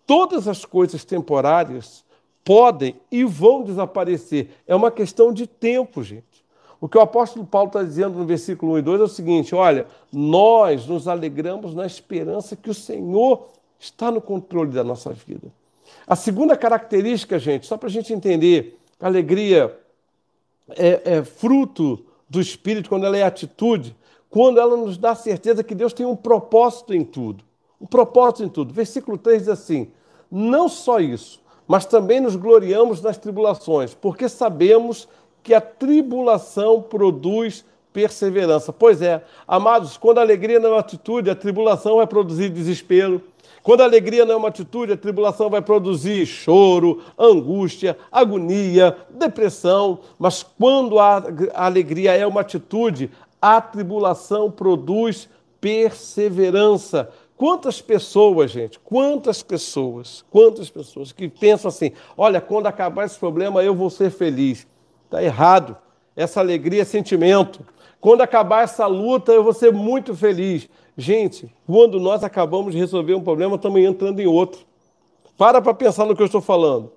[0.05, 2.05] Todas as coisas temporárias
[2.45, 4.51] podem e vão desaparecer.
[4.67, 6.28] É uma questão de tempo, gente.
[6.81, 9.53] O que o apóstolo Paulo está dizendo no versículo 1 e 2 é o seguinte:
[9.53, 15.47] olha, nós nos alegramos na esperança que o Senhor está no controle da nossa vida.
[16.07, 19.77] A segunda característica, gente, só para a gente entender, a alegria
[20.69, 23.95] é, é fruto do Espírito, quando ela é atitude,
[24.29, 27.43] quando ela nos dá certeza que Deus tem um propósito em tudo.
[27.81, 28.73] Um propósito em tudo.
[28.73, 29.91] Versículo 3 diz assim:
[30.31, 35.07] Não só isso, mas também nos gloriamos nas tribulações, porque sabemos
[35.43, 38.71] que a tribulação produz perseverança.
[38.71, 43.21] Pois é, amados, quando a alegria não é uma atitude, a tribulação vai produzir desespero.
[43.61, 49.99] Quando a alegria não é uma atitude, a tribulação vai produzir choro, angústia, agonia, depressão.
[50.17, 51.23] Mas quando a,
[51.53, 55.27] alegria é uma atitude, a tribulação produz
[55.59, 57.09] perseverança.
[57.35, 63.63] Quantas pessoas, gente, quantas pessoas, quantas pessoas que pensam assim: olha, quando acabar esse problema
[63.63, 64.67] eu vou ser feliz.
[65.09, 65.75] Está errado.
[66.15, 67.65] Essa alegria é sentimento.
[67.99, 70.69] Quando acabar essa luta, eu vou ser muito feliz.
[70.95, 74.61] Gente, quando nós acabamos de resolver um problema, estamos entrando em outro.
[75.35, 76.91] Para para pensar no que eu estou falando.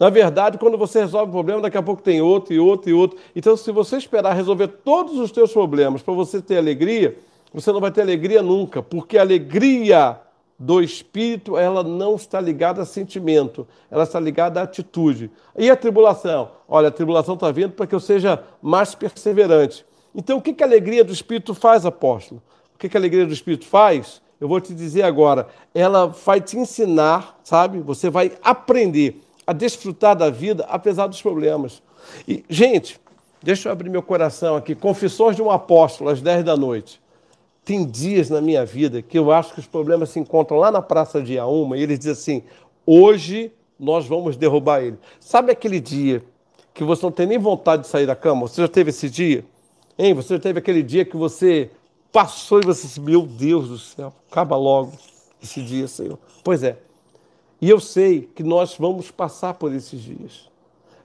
[0.00, 2.94] Na verdade, quando você resolve um problema, daqui a pouco tem outro e outro e
[2.94, 3.18] outro.
[3.36, 7.16] Então, se você esperar resolver todos os teus problemas para você ter alegria,
[7.52, 10.18] você não vai ter alegria nunca, porque alegria
[10.58, 15.30] do espírito, ela não está ligada a sentimento, ela está ligada à atitude.
[15.56, 16.50] E a tribulação?
[16.68, 19.84] Olha, a tribulação está vindo para que eu seja mais perseverante.
[20.14, 22.40] Então, o que, que a alegria do espírito faz, apóstolo?
[22.74, 24.22] O que, que a alegria do espírito faz?
[24.40, 25.48] Eu vou te dizer agora.
[25.74, 27.80] Ela vai te ensinar, sabe?
[27.80, 31.82] Você vai aprender a desfrutar da vida apesar dos problemas.
[32.28, 33.00] E, gente,
[33.44, 34.74] Deixa eu abrir meu coração aqui.
[34.74, 36.98] Confissões de um apóstolo, às 10 da noite.
[37.64, 40.82] Tem dias na minha vida que eu acho que os problemas se encontram lá na
[40.82, 42.42] Praça de Auma e eles dizem assim:
[42.84, 44.98] hoje nós vamos derrubar ele.
[45.18, 46.22] Sabe aquele dia
[46.72, 48.42] que você não tem nem vontade de sair da cama?
[48.48, 49.44] Você já teve esse dia?
[49.98, 50.12] Hein?
[50.14, 51.70] Você já teve aquele dia que você
[52.12, 54.92] passou e você disse: Meu Deus do céu, acaba logo
[55.42, 56.18] esse dia, Senhor.
[56.42, 56.76] Pois é.
[57.60, 60.54] E eu sei que nós vamos passar por esses dias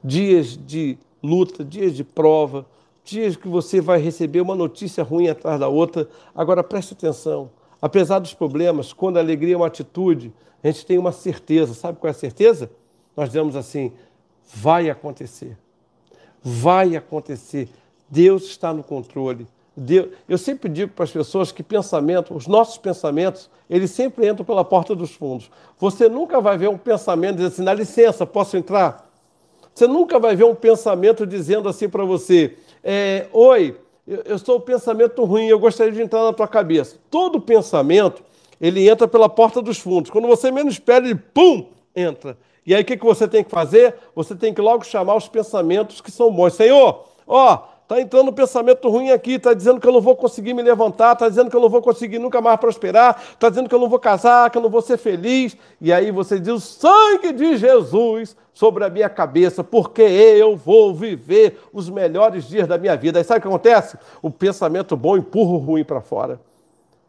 [0.04, 2.66] dias de luta, dias de prova,
[3.10, 6.08] dias que você vai receber uma notícia ruim atrás da outra.
[6.36, 7.50] Agora preste atenção.
[7.82, 11.74] Apesar dos problemas, quando a alegria é uma atitude, a gente tem uma certeza.
[11.74, 12.70] Sabe qual é a certeza?
[13.16, 13.92] Nós dizemos assim:
[14.54, 15.58] vai acontecer.
[16.42, 17.70] Vai acontecer.
[18.10, 19.48] Deus está no controle.
[19.76, 20.10] Deus...
[20.28, 24.66] Eu sempre digo para as pessoas que pensamento, os nossos pensamentos, eles sempre entram pela
[24.66, 25.50] porta dos fundos.
[25.78, 29.10] Você nunca vai ver um pensamento dizendo assim, dá licença, posso entrar?
[29.74, 34.58] Você nunca vai ver um pensamento dizendo assim para você: é, Oi, eu, eu sou
[34.58, 36.98] o pensamento ruim, eu gostaria de entrar na tua cabeça.
[37.10, 38.24] Todo pensamento,
[38.60, 40.10] ele entra pela porta dos fundos.
[40.10, 42.38] Quando você menos espera, ele pum, entra.
[42.66, 43.96] E aí o que, que você tem que fazer?
[44.16, 46.54] Você tem que logo chamar os pensamentos que são bons.
[46.54, 50.54] Senhor, ó, Está entrando um pensamento ruim aqui, está dizendo que eu não vou conseguir
[50.54, 53.74] me levantar, está dizendo que eu não vou conseguir nunca mais prosperar, está dizendo que
[53.74, 55.58] eu não vou casar, que eu não vou ser feliz.
[55.82, 60.94] E aí você diz: o sangue de Jesus sobre a minha cabeça, porque eu vou
[60.94, 63.18] viver os melhores dias da minha vida.
[63.18, 63.98] Aí sabe o que acontece?
[64.22, 66.40] O pensamento bom empurra o ruim para fora,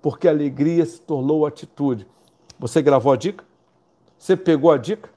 [0.00, 2.06] porque a alegria se tornou atitude.
[2.58, 3.44] Você gravou a dica?
[4.18, 5.10] Você pegou a dica?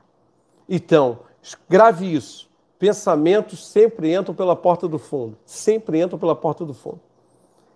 [0.68, 1.20] Então,
[1.70, 2.52] grave isso
[2.84, 5.38] pensamentos sempre entram pela porta do fundo.
[5.46, 7.00] Sempre entram pela porta do fundo.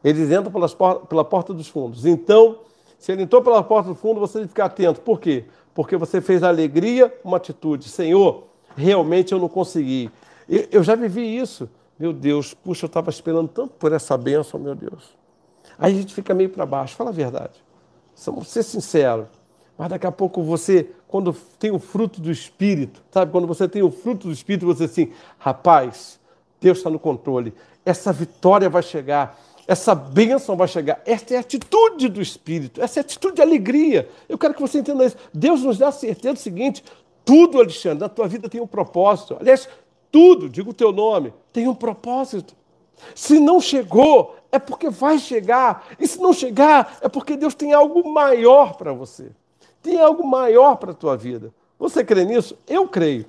[0.03, 0.75] Eles entram pelas
[1.07, 2.05] pela porta dos fundos.
[2.05, 2.59] Então,
[2.99, 4.99] se ele entrou pela porta do fundo, você tem que ficar atento.
[4.99, 5.45] Por quê?
[5.73, 7.87] Porque você fez a alegria uma atitude.
[7.87, 10.11] Senhor, realmente eu não consegui.
[10.69, 11.69] Eu já vivi isso.
[11.97, 15.15] Meu Deus, puxa, eu estava esperando tanto por essa bênção, meu Deus.
[15.79, 16.97] Aí a gente fica meio para baixo.
[16.97, 17.63] Fala a verdade.
[18.25, 19.27] Vamos ser sinceros.
[19.77, 23.31] Mas daqui a pouco você, quando tem o fruto do Espírito, sabe?
[23.31, 26.19] Quando você tem o fruto do Espírito, você assim, rapaz,
[26.59, 27.53] Deus está no controle.
[27.85, 29.39] Essa vitória vai chegar.
[29.65, 31.01] Essa bênção vai chegar.
[31.05, 32.81] Essa é a atitude do Espírito.
[32.81, 34.09] Essa é a atitude de alegria.
[34.27, 35.15] Eu quero que você entenda isso.
[35.33, 36.83] Deus nos dá a certeza do seguinte:
[37.23, 39.37] tudo, Alexandre, na tua vida tem um propósito.
[39.39, 39.67] Aliás,
[40.11, 42.53] tudo, digo o teu nome, tem um propósito.
[43.13, 45.87] Se não chegou, é porque vai chegar.
[45.99, 49.31] E se não chegar, é porque Deus tem algo maior para você
[49.87, 51.53] tem algo maior para a tua vida.
[51.79, 52.57] Você crê nisso?
[52.67, 53.25] Eu creio.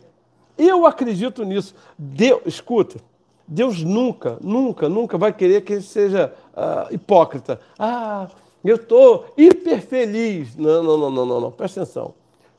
[0.57, 1.73] Eu acredito nisso.
[1.97, 2.99] Deus, escuta,
[3.47, 7.61] Deus nunca, nunca, nunca vai querer que seja uh, hipócrita.
[7.79, 8.29] Ah,
[8.65, 10.57] eu estou hiper feliz.
[10.57, 11.51] Não, não, não, não, não, não.
[11.53, 12.13] Presta atenção.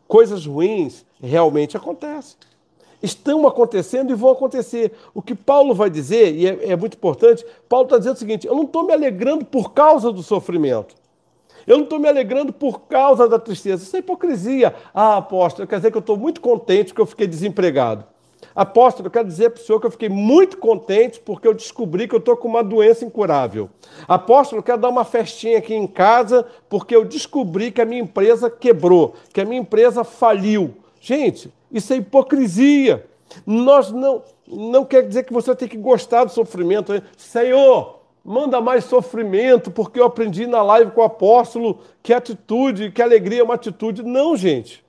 [0.08, 2.38] Coisas ruins realmente acontecem.
[3.04, 4.94] Estão acontecendo e vão acontecer.
[5.14, 8.48] O que Paulo vai dizer, e é, é muito importante, Paulo está dizendo o seguinte:
[8.48, 10.96] eu não estou me alegrando por causa do sofrimento.
[11.66, 13.84] Eu não estou me alegrando por causa da tristeza.
[13.84, 14.74] Isso é hipocrisia.
[14.94, 18.06] Ah, apóstolo, quer dizer que eu estou muito contente porque eu fiquei desempregado.
[18.56, 22.08] Apóstolo, eu quero dizer para o senhor que eu fiquei muito contente porque eu descobri
[22.08, 23.70] que eu estou com uma doença incurável.
[24.08, 28.02] Apóstolo, eu quero dar uma festinha aqui em casa porque eu descobri que a minha
[28.02, 30.74] empresa quebrou, que a minha empresa faliu.
[31.00, 33.06] Gente, isso é hipocrisia.
[33.46, 37.02] Nós não, não quer dizer que você tem que gostar do sofrimento.
[37.16, 43.02] Senhor, manda mais sofrimento, porque eu aprendi na live com o apóstolo que atitude, que
[43.02, 44.04] alegria é uma atitude.
[44.04, 44.84] Não, gente.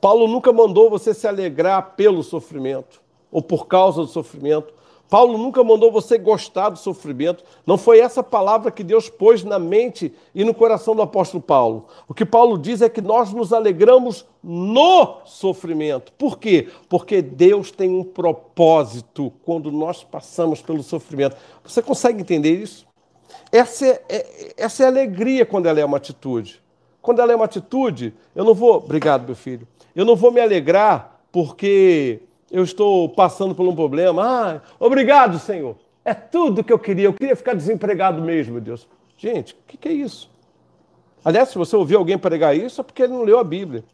[0.00, 4.72] Paulo nunca mandou você se alegrar pelo sofrimento ou por causa do sofrimento.
[5.08, 7.44] Paulo nunca mandou você gostar do sofrimento.
[7.64, 11.86] Não foi essa palavra que Deus pôs na mente e no coração do apóstolo Paulo.
[12.08, 16.12] O que Paulo diz é que nós nos alegramos no sofrimento.
[16.12, 16.68] Por quê?
[16.88, 21.36] Porque Deus tem um propósito quando nós passamos pelo sofrimento.
[21.64, 22.86] Você consegue entender isso?
[23.52, 26.60] Essa é, é, essa é a alegria quando ela é uma atitude.
[27.00, 28.76] Quando ela é uma atitude, eu não vou.
[28.78, 29.66] Obrigado, meu filho.
[29.94, 34.22] Eu não vou me alegrar porque eu estou passando por um problema.
[34.24, 35.76] Ah, obrigado, Senhor.
[36.04, 37.06] É tudo que eu queria.
[37.06, 38.86] Eu queria ficar desempregado mesmo, Deus.
[39.16, 40.30] Gente, o que, que é isso?
[41.24, 43.84] Aliás, se você ouvir alguém pregar isso, é porque ele não leu a Bíblia.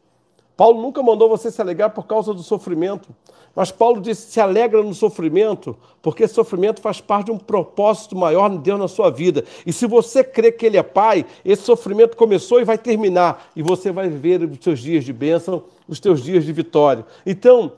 [0.57, 3.09] Paulo nunca mandou você se alegrar por causa do sofrimento.
[3.55, 8.49] Mas Paulo disse: se alegra no sofrimento, porque sofrimento faz parte de um propósito maior
[8.49, 9.45] de Deus na sua vida.
[9.67, 13.51] E se você crê que Ele é Pai, esse sofrimento começou e vai terminar.
[13.55, 17.05] E você vai viver os seus dias de bênção, os seus dias de vitória.
[17.27, 17.73] Então,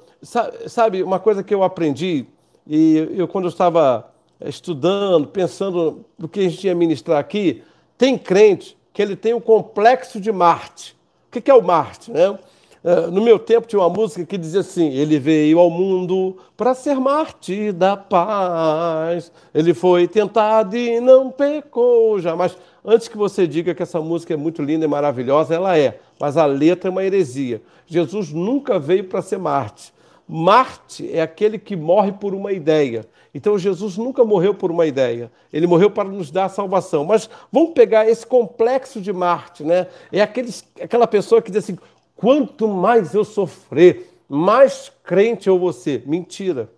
[0.67, 2.25] Sabe, uma coisa que eu aprendi,
[2.67, 4.11] e eu quando eu estava
[4.41, 7.63] estudando, pensando no que a gente ia ministrar aqui,
[7.99, 10.97] tem crente que ele tem o complexo de Marte.
[11.29, 12.11] O que é o Marte?
[12.11, 12.39] Né?
[12.85, 16.75] Uh, no meu tempo tinha uma música que dizia assim: Ele veio ao mundo para
[16.75, 19.33] ser Marte da paz.
[19.55, 22.55] Ele foi tentado e não pecou jamais.
[22.85, 26.37] Antes que você diga que essa música é muito linda e maravilhosa, ela é, mas
[26.37, 27.63] a letra é uma heresia.
[27.87, 29.95] Jesus nunca veio para ser Marte.
[30.29, 33.07] Marte é aquele que morre por uma ideia.
[33.35, 35.31] Então Jesus nunca morreu por uma ideia.
[35.53, 37.05] Ele morreu para nos dar a salvação.
[37.05, 39.89] Mas vamos pegar esse complexo de Marte, né?
[40.13, 41.77] É aqueles, aquela pessoa que diz assim:
[42.17, 46.07] quanto mais eu sofrer, mais crente eu vou ser.
[46.07, 46.71] Mentira.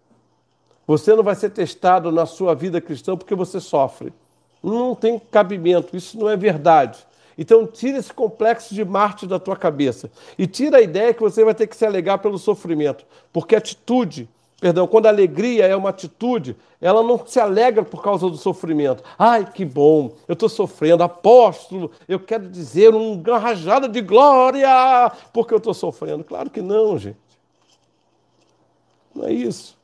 [0.87, 4.13] Você não vai ser testado na sua vida cristã porque você sofre
[4.63, 6.99] não tem cabimento, isso não é verdade.
[7.39, 11.45] Então tira esse complexo de Marte da tua cabeça e tira a ideia que você
[11.45, 14.29] vai ter que se alegar pelo sofrimento, porque atitude,
[14.61, 19.03] perdão, quando a alegria é uma atitude, ela não se alegra por causa do sofrimento.
[19.19, 24.69] Ai, que bom, eu estou sofrendo, apóstolo, eu quero dizer uma rajada de glória
[25.33, 26.25] porque eu estou sofrendo.
[26.25, 27.19] Claro que não, gente.
[29.15, 29.77] Não é isso.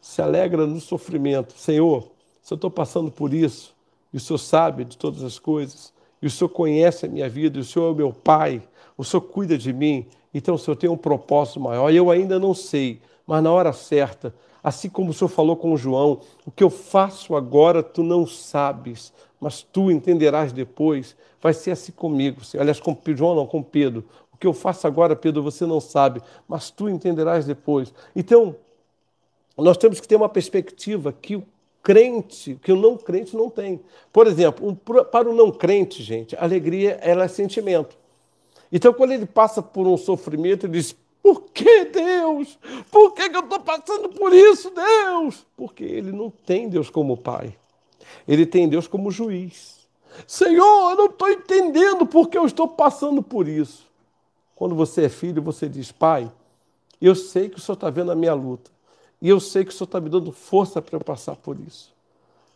[0.00, 1.54] Se alegra no sofrimento.
[1.56, 2.08] Senhor,
[2.42, 3.74] se eu estou passando por isso,
[4.12, 7.58] e o Senhor sabe de todas as coisas, e o Senhor conhece a minha vida,
[7.58, 8.62] e o Senhor é o meu Pai,
[8.96, 12.38] o Senhor cuida de mim, então o Senhor tem um propósito maior, e eu ainda
[12.38, 16.64] não sei, mas na hora certa, assim como o Senhor falou com João, o que
[16.64, 22.80] eu faço agora tu não sabes, mas tu entenderás depois, vai ser assim comigo, aliás,
[22.80, 26.70] com João não, com Pedro, o que eu faço agora, Pedro, você não sabe, mas
[26.70, 27.92] tu entenderás depois.
[28.16, 28.56] Então,
[29.58, 31.44] nós temos que ter uma perspectiva que o
[31.82, 33.78] crente, que o não crente não tem.
[34.10, 37.94] Por exemplo, um, para o não crente, gente, alegria ela é sentimento.
[38.72, 40.96] Então, quando ele passa por um sofrimento, ele diz:
[41.28, 42.58] Por que Deus?
[42.90, 45.44] Por que, que eu estou passando por isso, Deus?
[45.54, 47.54] Porque ele não tem Deus como Pai.
[48.26, 49.86] Ele tem Deus como juiz.
[50.26, 53.86] Senhor, eu não estou entendendo por que eu estou passando por isso.
[54.54, 56.32] Quando você é filho, você diz: Pai,
[56.98, 58.70] eu sei que o Senhor está vendo a minha luta.
[59.20, 61.92] E eu sei que o Senhor está me dando força para eu passar por isso.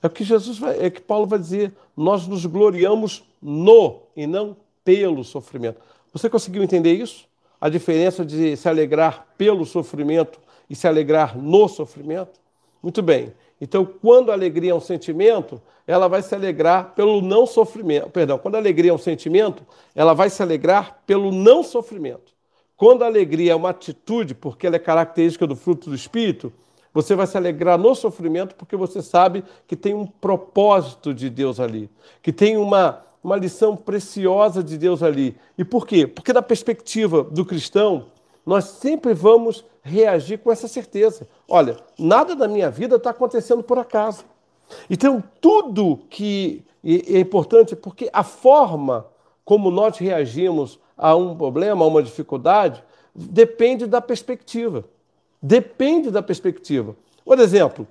[0.02, 1.74] É o que Jesus vai, é que Paulo vai dizer.
[1.94, 5.78] Nós nos gloriamos no e não pelo sofrimento.
[6.10, 7.30] Você conseguiu entender isso?
[7.62, 12.40] A diferença de se alegrar pelo sofrimento e se alegrar no sofrimento?
[12.82, 13.32] Muito bem.
[13.60, 18.10] Então, quando a alegria é um sentimento, ela vai se alegrar pelo não sofrimento.
[18.10, 22.32] Perdão, quando a alegria é um sentimento, ela vai se alegrar pelo não sofrimento.
[22.76, 26.52] Quando a alegria é uma atitude, porque ela é característica do fruto do Espírito,
[26.92, 31.60] você vai se alegrar no sofrimento porque você sabe que tem um propósito de Deus
[31.60, 31.88] ali,
[32.20, 35.36] que tem uma, uma lição preciosa de Deus ali.
[35.56, 36.06] E por quê?
[36.06, 38.06] Porque, da perspectiva do cristão,
[38.44, 41.28] nós sempre vamos reagir com essa certeza.
[41.48, 44.24] Olha, nada da minha vida está acontecendo por acaso.
[44.88, 49.06] Então, tudo que é importante, porque a forma
[49.44, 52.82] como nós reagimos a um problema, a uma dificuldade,
[53.14, 54.84] depende da perspectiva.
[55.40, 56.94] Depende da perspectiva.
[57.24, 57.86] Por exemplo,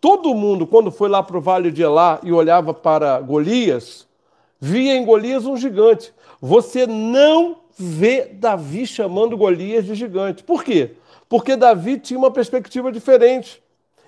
[0.00, 4.06] todo mundo, quando foi lá para o Vale de Elá e olhava para Golias,
[4.60, 6.12] via em Golias um gigante.
[6.40, 10.44] Você não vê Davi chamando Golias de gigante.
[10.44, 10.92] Por quê?
[11.28, 13.62] Porque Davi tinha uma perspectiva diferente.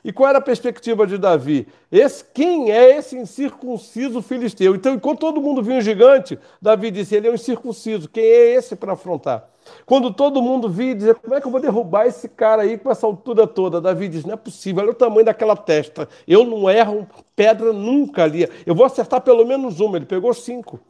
[0.04, 1.68] E qual era a perspectiva de Davi?
[1.90, 4.74] Esse, quem é esse incircunciso filisteu?
[4.74, 8.08] Então, enquanto todo mundo viu um gigante, Davi disse: ele é um incircunciso.
[8.08, 9.48] Quem é esse para afrontar?
[9.86, 12.78] Quando todo mundo via e dizia: como é que eu vou derrubar esse cara aí
[12.78, 13.80] com essa altura toda?
[13.80, 16.08] Davi diz: não é possível, olha o tamanho daquela testa.
[16.26, 18.48] Eu não erro pedra nunca ali.
[18.66, 19.96] Eu vou acertar pelo menos uma.
[19.96, 20.80] Ele pegou cinco.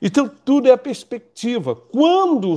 [0.00, 1.74] Então, tudo é a perspectiva.
[1.74, 2.54] Quando,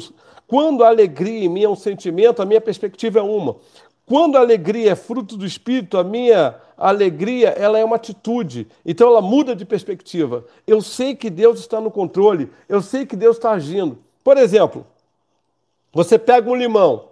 [0.48, 3.58] quando a alegria em mim é um sentimento, a minha perspectiva é uma.
[4.06, 8.68] Quando a alegria é fruto do Espírito, a minha alegria ela é uma atitude.
[8.86, 10.46] Então ela muda de perspectiva.
[10.68, 12.52] Eu sei que Deus está no controle.
[12.68, 14.00] Eu sei que Deus está agindo.
[14.24, 14.86] Por exemplo,
[15.94, 17.10] você pega um limão,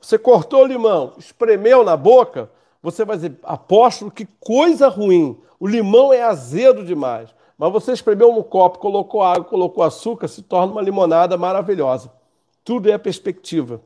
[0.00, 2.50] você cortou o limão, espremeu na boca,
[2.82, 5.36] você vai dizer, apóstolo, que coisa ruim.
[5.58, 7.34] O limão é azedo demais.
[7.58, 12.12] Mas você espremeu no copo, colocou água, colocou açúcar, se torna uma limonada maravilhosa.
[12.62, 13.80] Tudo é a perspectiva.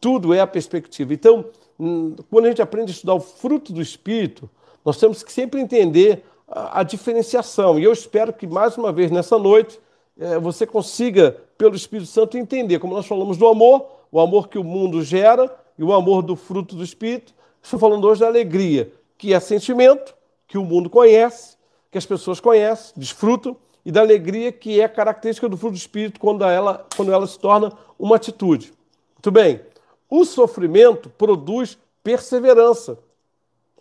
[0.00, 1.14] Tudo é a perspectiva.
[1.14, 1.44] Então,
[1.78, 4.50] hum, quando a gente aprende a estudar o fruto do Espírito,
[4.84, 7.78] nós temos que sempre entender a, a diferenciação.
[7.78, 9.80] E eu espero que, mais uma vez, nessa noite,
[10.18, 14.58] é, você consiga, pelo Espírito Santo, entender, como nós falamos do amor, o amor que
[14.58, 17.34] o mundo gera e o amor do fruto do Espírito.
[17.62, 20.14] Estou falando hoje da alegria, que é sentimento,
[20.46, 21.56] que o mundo conhece,
[21.90, 26.18] que as pessoas conhecem, desfrutam, e da alegria que é característica do fruto do Espírito
[26.18, 28.72] quando ela, quando ela se torna uma atitude.
[29.14, 29.60] Muito bem.
[30.08, 32.98] O sofrimento produz perseverança.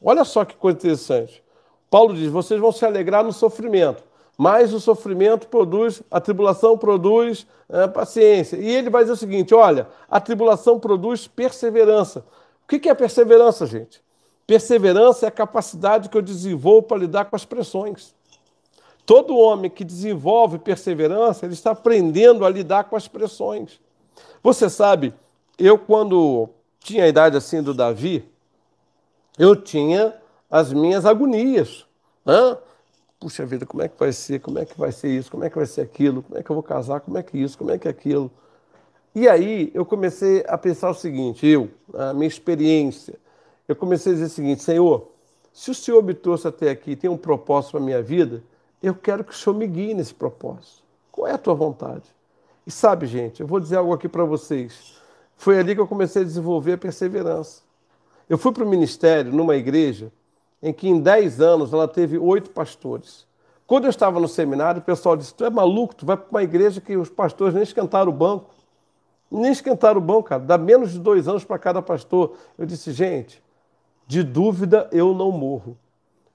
[0.02, 1.44] Olha só que coisa interessante.
[1.90, 4.04] Paulo diz: vocês vão se alegrar no sofrimento,
[4.38, 8.58] Mas o sofrimento produz, a tribulação produz é, paciência.
[8.58, 12.26] E ele vai dizer o seguinte: olha, a tribulação produz perseverança.
[12.64, 14.02] O que é perseverança, gente?
[14.48, 18.14] Perseverança é a capacidade que eu desenvolvo para lidar com as pressões.
[19.06, 23.80] Todo homem que desenvolve perseverança, ele está aprendendo a lidar com as pressões.
[24.42, 25.14] Você sabe,
[25.58, 28.30] eu quando tinha a idade assim do Davi,
[29.38, 30.16] eu tinha
[30.50, 31.86] as minhas agonias.
[32.26, 32.58] Né?
[33.24, 34.42] Puxa vida, como é que vai ser?
[34.42, 35.32] Como é que vai ser isso?
[35.32, 36.24] Como é que vai ser aquilo?
[36.24, 37.00] Como é que eu vou casar?
[37.00, 37.58] Como é que isso?
[37.58, 38.30] Como é que é aquilo?
[39.16, 43.18] E aí eu comecei a pensar o seguinte, eu, a minha experiência,
[43.66, 45.10] eu comecei a dizer o seguinte, Senhor,
[45.54, 48.44] se o Senhor me trouxe até aqui tem um propósito para a minha vida,
[48.82, 50.84] eu quero que o Senhor me guie nesse propósito.
[51.10, 52.04] Qual é a tua vontade?
[52.68, 54.96] E sabe, gente, eu vou dizer algo aqui para vocês.
[55.38, 57.62] Foi ali que eu comecei a desenvolver a perseverança.
[58.28, 60.12] Eu fui para o ministério numa igreja
[60.64, 63.28] em que em 10 anos ela teve oito pastores.
[63.68, 66.42] Quando eu estava no seminário, o pessoal disse: Tu é maluco, tu vai para uma
[66.42, 68.50] igreja que os pastores nem esquentaram o banco.
[69.30, 70.42] Nem esquentaram o banco, cara.
[70.42, 72.38] Dá menos de dois anos para cada pastor.
[72.58, 73.44] Eu disse: Gente,
[74.08, 75.78] de dúvida eu não morro.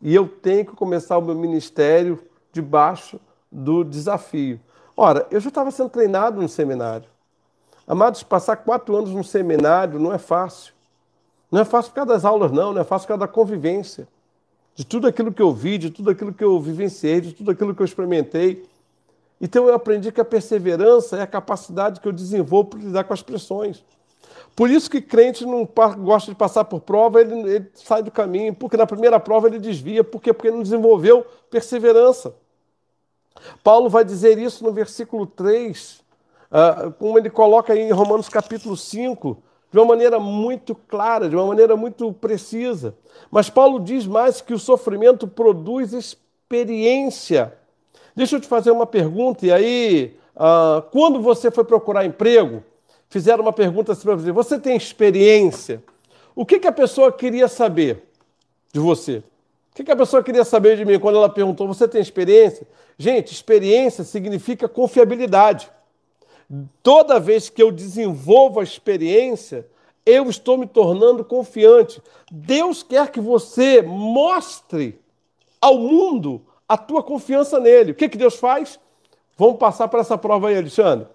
[0.01, 2.23] E eu tenho que começar o meu ministério
[2.53, 3.19] debaixo
[3.51, 4.61] do desafio.
[4.95, 7.09] Ora, eu já estava sendo treinado no seminário.
[7.87, 10.75] Amados, passar quatro anos no seminário não é fácil.
[11.51, 14.07] Não é fácil por causa das aulas, não, não é fácil por causa da convivência.
[14.79, 17.75] De tudo aquilo que eu vi, de tudo aquilo que eu vivenciei, de tudo aquilo
[17.75, 18.65] que eu experimentei.
[19.41, 23.13] Então eu aprendi que a perseverança é a capacidade que eu desenvolvo para lidar com
[23.13, 23.83] as pressões.
[24.55, 25.69] Por isso que crente não
[25.99, 29.59] gosta de passar por prova, ele, ele, sai do caminho, porque na primeira prova ele
[29.59, 30.33] desvia, por quê?
[30.33, 32.33] Porque não desenvolveu perseverança.
[33.65, 36.05] Paulo vai dizer isso no versículo 3, uh,
[36.53, 41.47] ah, como ele coloca em Romanos capítulo 5, de uma maneira muito clara, de uma
[41.47, 42.95] maneira muito precisa.
[43.31, 47.53] Mas Paulo diz mais que o sofrimento produz experiência.
[48.17, 52.65] Deixa eu te fazer uma pergunta, e aí, uh, quando você foi procurar emprego,
[53.09, 55.83] fizeram uma pergunta assim para você: você tem experiência?
[56.35, 58.05] O que, que a pessoa queria saber
[58.73, 59.19] de você?
[59.73, 62.67] O que, que a pessoa queria saber de mim quando ela perguntou: você tem experiência?
[62.97, 65.71] Gente, experiência significa confiabilidade.
[66.83, 69.67] Toda vez que eu desenvolvo a experiência,
[70.05, 72.03] eu estou me tornando confiante.
[72.31, 74.99] Deus quer que você mostre
[75.61, 77.93] ao mundo a tua confiança nele.
[77.93, 78.81] O que, que Deus faz?
[79.37, 81.07] Vamos passar por essa prova aí, Alexandre.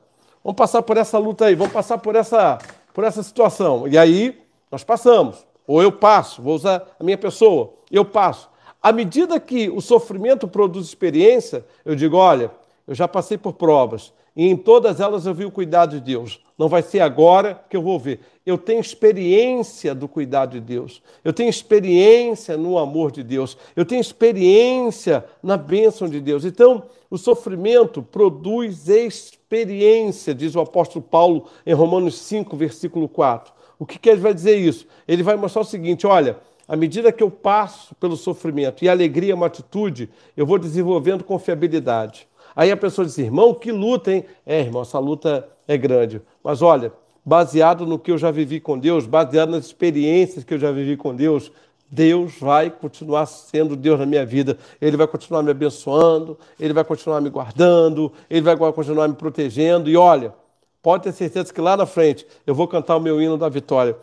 [0.44, 2.58] Vamos passar por essa luta aí, vamos passar por essa,
[2.94, 3.88] por essa situação.
[3.88, 5.46] E aí nós passamos.
[5.66, 8.50] Ou eu passo, vou usar a minha pessoa, eu passo.
[8.82, 12.52] À medida que o sofrimento produz experiência, eu digo: olha,
[12.86, 16.40] eu já passei por provas, e em todas elas eu vi o cuidado de Deus.
[16.58, 18.20] Não vai ser agora que eu vou ver.
[18.46, 21.02] Eu tenho experiência do cuidado de Deus.
[21.24, 23.58] Eu tenho experiência no amor de Deus.
[23.76, 26.46] Eu tenho experiência na bênção de Deus.
[26.46, 33.54] Então, o sofrimento produz experiência, diz o apóstolo Paulo em Romanos 5, versículo 4.
[33.78, 34.88] O que, que ele vai dizer isso?
[35.08, 38.92] Ele vai mostrar o seguinte: olha, à medida que eu passo pelo sofrimento e a
[38.92, 42.28] alegria é uma atitude, eu vou desenvolvendo confiabilidade.
[42.56, 44.26] Aí a pessoa diz, irmão, que luta, hein?
[44.46, 46.22] É, irmão, essa luta é grande.
[46.44, 46.92] Mas olha,
[47.26, 50.98] baseado no que eu já vivi com Deus, baseado nas experiências que eu já vivi
[50.98, 51.52] com Deus,
[51.90, 54.58] Deus vai continuar sendo Deus na minha vida.
[54.82, 59.90] Ele vai continuar me abençoando, ele vai continuar me guardando, ele vai continuar me protegendo.
[59.90, 60.34] E olha,
[60.82, 63.96] pode ter certeza que lá na frente eu vou cantar o meu hino da vitória.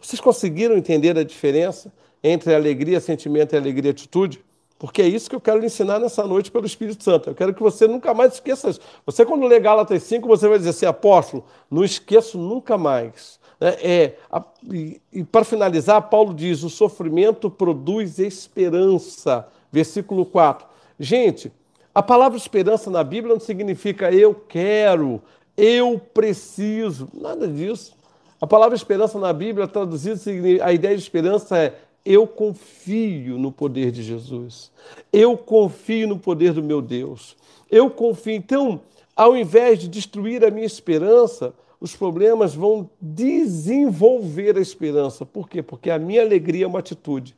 [0.00, 1.92] Vocês conseguiram entender a diferença
[2.22, 4.42] entre alegria, sentimento e alegria, atitude?
[4.84, 7.30] Porque é isso que eu quero lhe ensinar nessa noite pelo Espírito Santo.
[7.30, 8.80] Eu quero que você nunca mais esqueça isso.
[9.06, 13.40] Você, quando ler Gálatas 5, você vai dizer assim, apóstolo, não esqueço nunca mais.
[13.58, 19.48] É, é a, e, e para finalizar, Paulo diz: o sofrimento produz esperança.
[19.72, 20.66] Versículo 4.
[21.00, 21.50] Gente,
[21.94, 25.22] a palavra esperança na Bíblia não significa eu quero,
[25.56, 27.96] eu preciso, nada disso.
[28.38, 30.20] A palavra esperança na Bíblia, traduzida,
[30.62, 31.74] a ideia de esperança é
[32.04, 34.70] eu confio no poder de Jesus.
[35.12, 37.36] Eu confio no poder do meu Deus.
[37.70, 38.34] Eu confio.
[38.34, 38.80] Então,
[39.16, 45.24] ao invés de destruir a minha esperança, os problemas vão desenvolver a esperança.
[45.24, 45.62] Por quê?
[45.62, 47.34] Porque a minha alegria é uma atitude.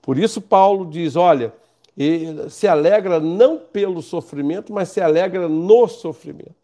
[0.00, 1.52] Por isso, Paulo diz: olha,
[2.48, 6.54] se alegra não pelo sofrimento, mas se alegra no sofrimento.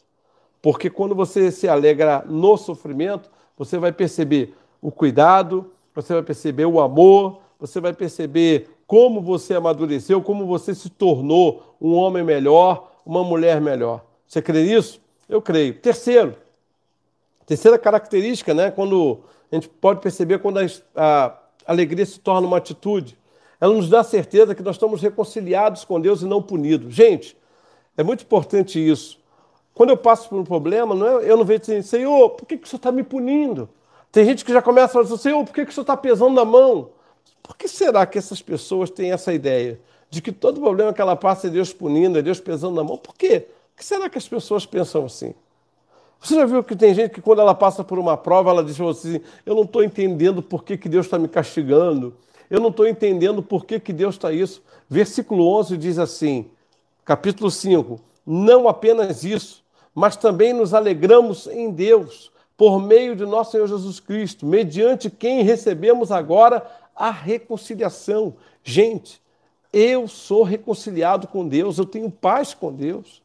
[0.63, 6.67] Porque quando você se alegra no sofrimento, você vai perceber o cuidado, você vai perceber
[6.67, 12.91] o amor, você vai perceber como você amadureceu, como você se tornou um homem melhor,
[13.07, 14.05] uma mulher melhor.
[14.27, 15.01] Você crê nisso?
[15.29, 15.75] Eu creio.
[15.75, 16.35] Terceiro,
[17.47, 22.57] terceira característica, né, quando a gente pode perceber quando a, a alegria se torna uma
[22.57, 23.17] atitude,
[23.61, 26.93] ela nos dá certeza que nós estamos reconciliados com Deus e não punidos.
[26.93, 27.37] Gente,
[27.97, 29.21] É muito importante isso.
[29.73, 32.57] Quando eu passo por um problema, não é, eu não vejo assim, Senhor, por que,
[32.59, 33.69] que o Senhor está me punindo?
[34.11, 35.97] Tem gente que já começa a falar assim, Senhor, por que, que o Senhor está
[35.97, 36.91] pesando na mão?
[37.43, 41.17] Por que será que essas pessoas têm essa ideia de que todo problema que ela
[41.17, 42.97] passa é Deus punindo, é Deus pesando na mão?
[42.97, 43.41] Por quê?
[43.41, 45.35] Por que será que as pessoas pensam assim?
[46.21, 48.81] Você já viu que tem gente que quando ela passa por uma prova, ela diz
[48.81, 52.15] assim, eu não estou entendendo por que, que Deus está me castigando,
[52.49, 54.63] eu não estou entendendo por que, que Deus está isso.
[54.89, 56.49] Versículo 11 diz assim,
[57.05, 63.53] capítulo 5, não apenas isso, mas também nos alegramos em Deus, por meio de nosso
[63.53, 66.65] Senhor Jesus Cristo, mediante quem recebemos agora
[66.95, 68.35] a reconciliação.
[68.63, 69.21] Gente,
[69.73, 73.23] eu sou reconciliado com Deus, eu tenho paz com Deus.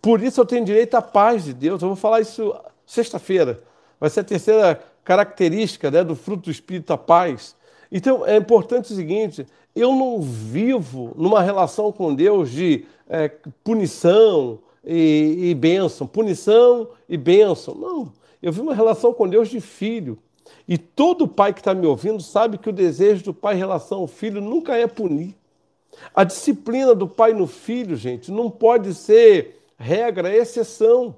[0.00, 1.82] Por isso eu tenho direito à paz de Deus.
[1.82, 2.54] Eu vou falar isso
[2.86, 3.62] sexta-feira.
[3.98, 7.56] Vai ser a terceira característica né, do fruto do Espírito, a paz.
[7.90, 13.28] Então é importante o seguinte: eu não vivo numa relação com Deus de é,
[13.64, 17.74] punição e, e bênção, punição e bênção.
[17.74, 18.12] Não.
[18.42, 20.18] Eu vivo uma relação com Deus de filho.
[20.66, 23.98] E todo pai que está me ouvindo sabe que o desejo do pai em relação
[24.00, 25.34] ao filho nunca é punir.
[26.14, 31.14] A disciplina do pai no filho, gente, não pode ser regra, é exceção.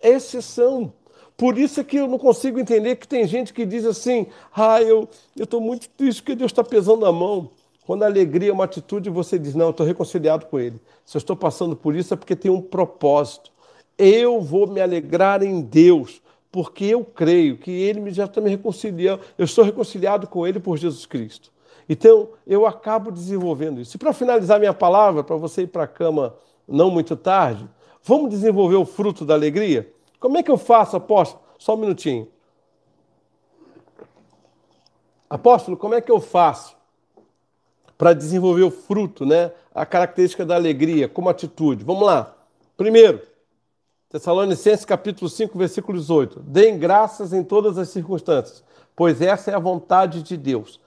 [0.00, 0.92] É exceção.
[1.36, 4.80] Por isso é que eu não consigo entender que tem gente que diz assim: ah,
[4.80, 5.08] eu
[5.38, 7.50] estou muito triste porque Deus está pesando a mão.
[7.86, 10.80] Quando a alegria é uma atitude, você diz: não, estou reconciliado com Ele.
[11.04, 13.50] Se eu estou passando por isso, é porque tem um propósito.
[13.98, 16.20] Eu vou me alegrar em Deus,
[16.54, 19.20] porque eu creio que Ele já está me reconciliando.
[19.36, 21.52] Eu estou reconciliado com Ele por Jesus Cristo.
[21.88, 23.96] Então, eu acabo desenvolvendo isso.
[23.96, 26.36] E para finalizar minha palavra, para você ir para a cama
[26.68, 27.68] não muito tarde,
[28.06, 29.90] Vamos desenvolver o fruto da alegria?
[30.20, 31.42] Como é que eu faço, apóstolo?
[31.58, 32.28] Só um minutinho.
[35.28, 36.76] Apóstolo, como é que eu faço
[37.96, 39.52] para desenvolver o fruto, né?
[39.74, 41.82] A característica da alegria, como atitude.
[41.82, 42.36] Vamos lá.
[42.76, 43.22] Primeiro,
[44.14, 46.38] Tessalonicenses capítulo 5, versículo 18.
[46.38, 48.62] Deem graças em todas as circunstâncias,
[48.94, 50.78] pois essa é a vontade de Deus.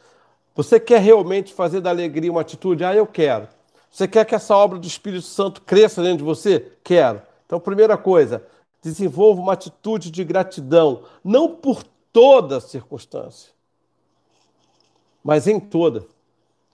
[0.56, 2.86] Você quer realmente fazer da alegria uma atitude?
[2.86, 3.50] Ah, eu quero.
[3.92, 6.72] Você quer que essa obra do Espírito Santo cresça dentro de você?
[6.82, 7.22] Quero.
[7.46, 8.42] Então, primeira coisa,
[8.82, 13.52] desenvolva uma atitude de gratidão, não por toda circunstância,
[15.22, 16.06] mas em toda.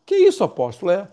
[0.05, 0.91] Que isso, apóstolo?
[0.91, 1.07] É.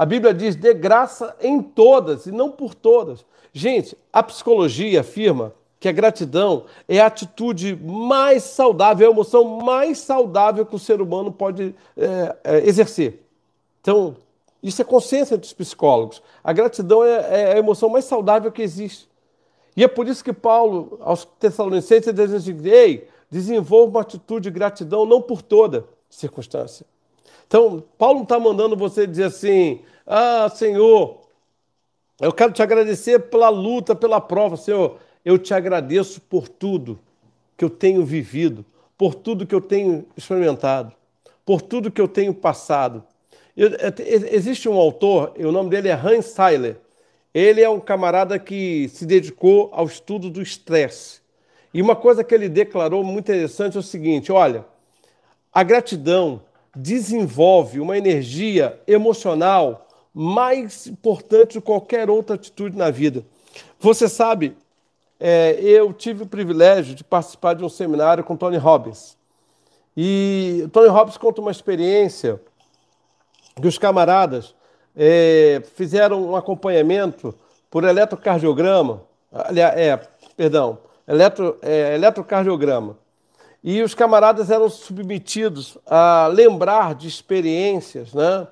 [0.00, 3.22] A Bíblia diz: dê graça em todas e não por todas.
[3.52, 9.44] Gente, a psicologia afirma que a gratidão é a atitude mais saudável, é a emoção
[9.58, 13.20] mais saudável que o ser humano pode é, é, exercer.
[13.82, 14.16] Então,
[14.62, 16.22] isso é consciência dos psicólogos.
[16.42, 19.06] A gratidão é, é, a emoção mais saudável que existe.
[19.76, 24.50] E é por isso que Paulo, aos Tessalonicenses, diz assim: ei, desenvolva uma atitude de
[24.50, 26.86] gratidão, não por toda circunstância.
[27.46, 31.20] Então, Paulo não está mandando você dizer assim: ah, Senhor,
[32.20, 34.56] eu quero te agradecer pela luta, pela prova.
[34.56, 36.98] Senhor, eu te agradeço por tudo
[37.56, 38.64] que eu tenho vivido,
[38.96, 40.92] por tudo que eu tenho experimentado,
[41.44, 43.02] por tudo que eu tenho passado.
[43.56, 46.78] Existe um autor, o nome dele é Hans Seiler.
[47.32, 51.20] Ele é um camarada que se dedicou ao estudo do estresse.
[51.72, 54.64] E uma coisa que ele declarou muito interessante é o seguinte: olha,
[55.52, 56.42] a gratidão
[56.74, 63.24] desenvolve uma energia emocional mais importante de qualquer outra atitude na vida.
[63.78, 64.56] Você sabe,
[65.18, 69.16] é, eu tive o privilégio de participar de um seminário com Tony Robbins.
[69.96, 72.40] E Tony Robbins conta uma experiência
[73.60, 74.54] que os camaradas
[74.96, 77.34] é, fizeram um acompanhamento
[77.70, 79.02] por eletrocardiograma,
[79.32, 80.00] aliás, é,
[80.36, 82.96] perdão, eletro, é, eletrocardiograma.
[83.62, 88.48] E os camaradas eram submetidos a lembrar de experiências né,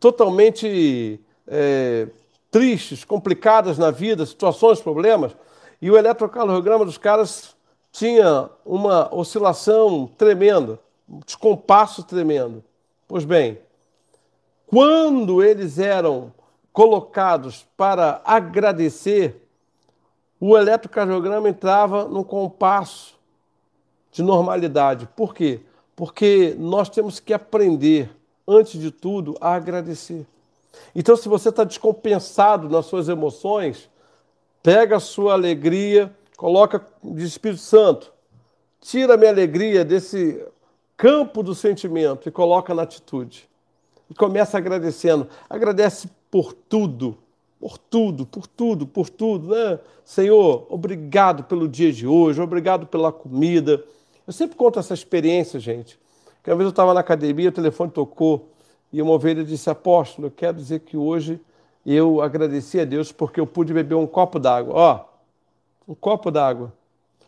[0.00, 2.08] totalmente é,
[2.50, 5.36] tristes, complicadas na vida, situações, problemas.
[5.80, 7.54] E o eletrocardiograma dos caras
[7.92, 10.78] tinha uma oscilação tremenda,
[11.08, 12.64] um descompasso tremendo.
[13.06, 13.58] Pois bem,
[14.66, 16.32] quando eles eram
[16.72, 19.46] colocados para agradecer,
[20.40, 23.15] o eletrocardiograma entrava num compasso
[24.16, 25.06] de normalidade.
[25.14, 25.60] Por quê?
[25.94, 28.10] Porque nós temos que aprender,
[28.48, 30.26] antes de tudo, a agradecer.
[30.94, 33.90] Então, se você está descompensado nas suas emoções,
[34.62, 38.10] pega a sua alegria, coloca de Espírito Santo,
[38.80, 40.42] tira a minha alegria desse
[40.96, 43.46] campo do sentimento e coloca na atitude
[44.08, 45.28] e começa agradecendo.
[45.48, 47.18] Agradece por tudo,
[47.60, 49.78] por tudo, por tudo, por tudo, né?
[50.06, 53.84] Senhor, obrigado pelo dia de hoje, obrigado pela comida.
[54.26, 55.98] Eu sempre conto essa experiência, gente.
[56.42, 58.48] Que uma vez eu estava na academia, o telefone tocou
[58.92, 61.40] e uma ovelha disse: Apóstolo, eu quero dizer que hoje
[61.84, 64.74] eu agradeci a Deus porque eu pude beber um copo d'água.
[64.74, 65.04] Ó,
[65.88, 66.72] um copo d'água.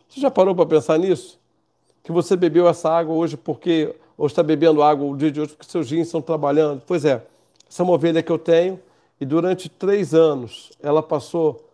[0.08, 1.38] Você já parou para pensar nisso?
[2.02, 5.52] Que você bebeu essa água hoje porque, ou está bebendo água o dia de hoje
[5.52, 6.82] porque seus rins estão trabalhando?
[6.86, 7.22] Pois é,
[7.68, 8.80] essa é uma ovelha que eu tenho
[9.20, 11.67] e durante três anos ela passou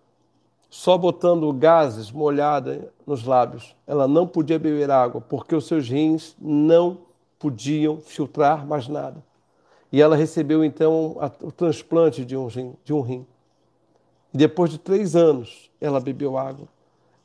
[0.75, 3.77] só botando gases molhada nos lábios.
[3.87, 6.99] Ela não podia beber água porque os seus rins não
[7.39, 9.23] podiam filtrar mais nada.
[9.93, 12.75] E ela recebeu então o transplante de um rim.
[12.85, 13.25] De um rim.
[14.33, 16.67] Depois de três anos, ela bebeu água.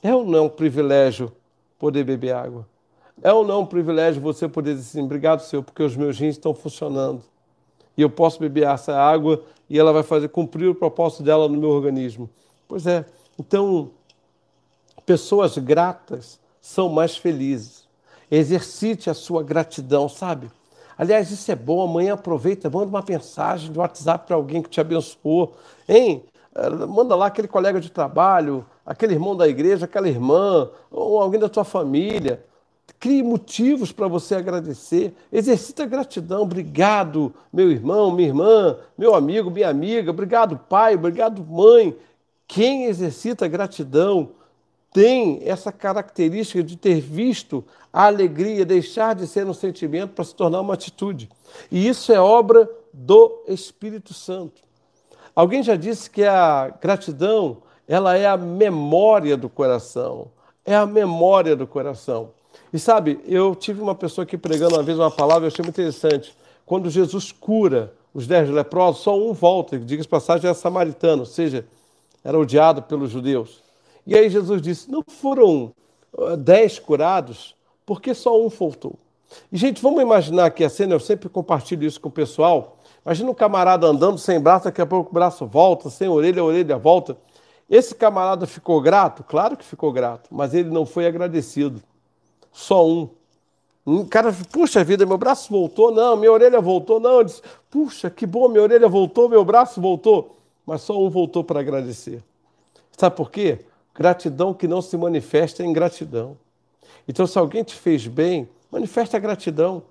[0.03, 1.31] É ou não um privilégio
[1.79, 2.67] poder beber água?
[3.19, 6.35] É ou não um privilégio você poder dizer assim, obrigado, Senhor, porque os meus rins
[6.35, 7.23] estão funcionando.
[7.97, 11.57] E eu posso beber essa água e ela vai fazer cumprir o propósito dela no
[11.57, 12.29] meu organismo.
[12.67, 13.03] Pois é.
[13.39, 13.91] Então,
[15.05, 17.87] pessoas gratas são mais felizes.
[18.29, 20.51] Exercite a sua gratidão, sabe?
[20.97, 21.81] Aliás, isso é bom.
[21.81, 25.55] Amanhã aproveita, manda uma mensagem de WhatsApp para alguém que te abençoou.
[25.87, 26.23] Hein?
[26.53, 31.39] Eh, manda lá aquele colega de trabalho, aquele irmão da igreja, aquela irmã, ou alguém
[31.39, 32.45] da tua família.
[32.99, 35.15] Crie motivos para você agradecer.
[35.31, 36.41] Exercita gratidão.
[36.41, 40.11] Obrigado, meu irmão, minha irmã, meu amigo, minha amiga.
[40.11, 40.95] Obrigado, pai.
[40.95, 41.95] Obrigado, mãe.
[42.49, 44.31] Quem exercita gratidão
[44.91, 50.33] tem essa característica de ter visto a alegria deixar de ser um sentimento para se
[50.33, 51.29] tornar uma atitude.
[51.71, 54.63] E isso é obra do Espírito Santo.
[55.35, 60.29] Alguém já disse que a gratidão, ela é a memória do coração.
[60.65, 62.31] É a memória do coração.
[62.73, 65.79] E sabe, eu tive uma pessoa aqui pregando uma vez uma palavra, eu achei muito
[65.79, 66.35] interessante.
[66.65, 71.63] Quando Jesus cura os dez leprosos, só um volta, diga-se passagem, é samaritano, ou seja,
[72.23, 73.61] era odiado pelos judeus.
[74.05, 75.73] E aí Jesus disse: não foram
[76.13, 77.55] uh, dez curados,
[77.85, 78.95] porque só um faltou.
[79.51, 82.77] E, gente, vamos imaginar que a cena, eu sempre compartilho isso com o pessoal.
[83.05, 86.45] Imagina um camarada andando sem braço, daqui a pouco o braço volta, sem orelha, a
[86.45, 87.17] orelha volta.
[87.69, 89.23] Esse camarada ficou grato?
[89.23, 91.81] Claro que ficou grato, mas ele não foi agradecido.
[92.51, 93.09] Só um.
[93.85, 97.21] Um cara, puxa vida, meu braço voltou, não, minha orelha voltou, não.
[97.21, 100.38] Ele disse, puxa, que bom, minha orelha voltou, meu braço voltou.
[100.69, 102.23] Mas só um voltou para agradecer.
[102.95, 103.57] Sabe por quê?
[103.91, 106.37] Gratidão que não se manifesta é ingratidão.
[107.07, 109.81] Então, se alguém te fez bem, manifesta a gratidão.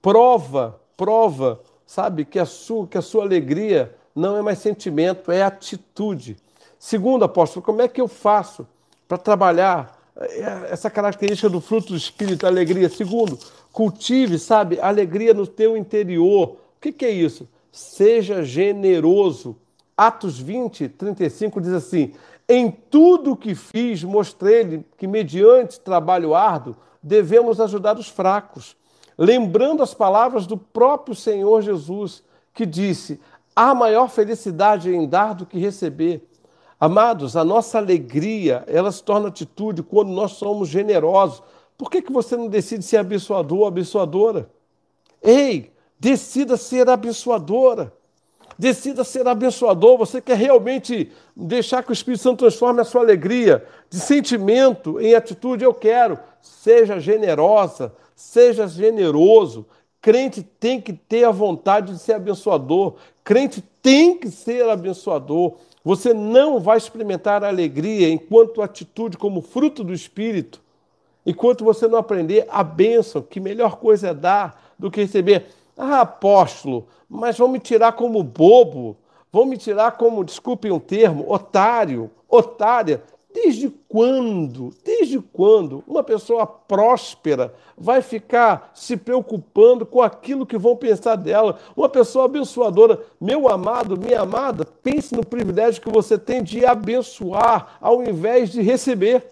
[0.00, 5.42] Prova, prova, sabe, que a sua, que a sua alegria não é mais sentimento, é
[5.42, 6.38] atitude.
[6.78, 8.66] Segundo, apóstolo, como é que eu faço
[9.06, 12.88] para trabalhar eh, essa característica do fruto do Espírito, a alegria?
[12.88, 13.38] Segundo,
[13.70, 16.52] cultive, sabe, alegria no teu interior.
[16.52, 17.46] O que, que é isso?
[17.70, 19.58] Seja generoso.
[19.96, 22.12] Atos 20, 35 diz assim:
[22.48, 28.76] em tudo que fiz, mostrei-lhe que, mediante trabalho árduo, devemos ajudar os fracos,
[29.16, 32.22] lembrando as palavras do próprio Senhor Jesus,
[32.52, 33.18] que disse:
[33.56, 36.28] há maior felicidade em dar do que receber.
[36.78, 41.42] Amados, a nossa alegria, ela se torna atitude quando nós somos generosos.
[41.78, 44.50] Por que, que você não decide ser abençoador ou abençoadora?
[45.22, 47.90] Ei, decida ser abençoadora.
[48.58, 49.98] Decida ser abençoador.
[49.98, 55.14] Você quer realmente deixar que o Espírito Santo transforme a sua alegria de sentimento em
[55.14, 55.64] atitude?
[55.64, 56.18] Eu quero.
[56.40, 59.66] Seja generosa, seja generoso.
[60.00, 62.94] Crente tem que ter a vontade de ser abençoador.
[63.24, 65.54] Crente tem que ser abençoador.
[65.82, 70.60] Você não vai experimentar alegria enquanto atitude como fruto do Espírito,
[71.26, 75.46] enquanto você não aprender a bênção, que melhor coisa é dar do que receber.
[75.76, 78.96] Ah, apóstolo, mas vão me tirar como bobo,
[79.32, 83.02] vão me tirar como, desculpem o termo, otário, otária.
[83.32, 90.76] Desde quando, desde quando uma pessoa próspera vai ficar se preocupando com aquilo que vão
[90.76, 91.58] pensar dela?
[91.76, 97.76] Uma pessoa abençoadora, meu amado, minha amada, pense no privilégio que você tem de abençoar
[97.80, 99.26] ao invés de receber.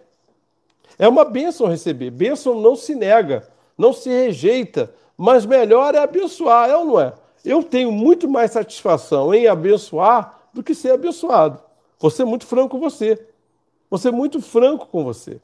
[0.98, 3.48] É uma bênção receber, bênção não se nega,
[3.82, 7.12] não se rejeita, mas melhor é abençoar, é ou não é?
[7.44, 11.60] Eu tenho muito mais satisfação em abençoar do que ser abençoado.
[11.98, 13.26] Vou ser muito franco com você.
[13.90, 15.40] Vou ser muito franco com você.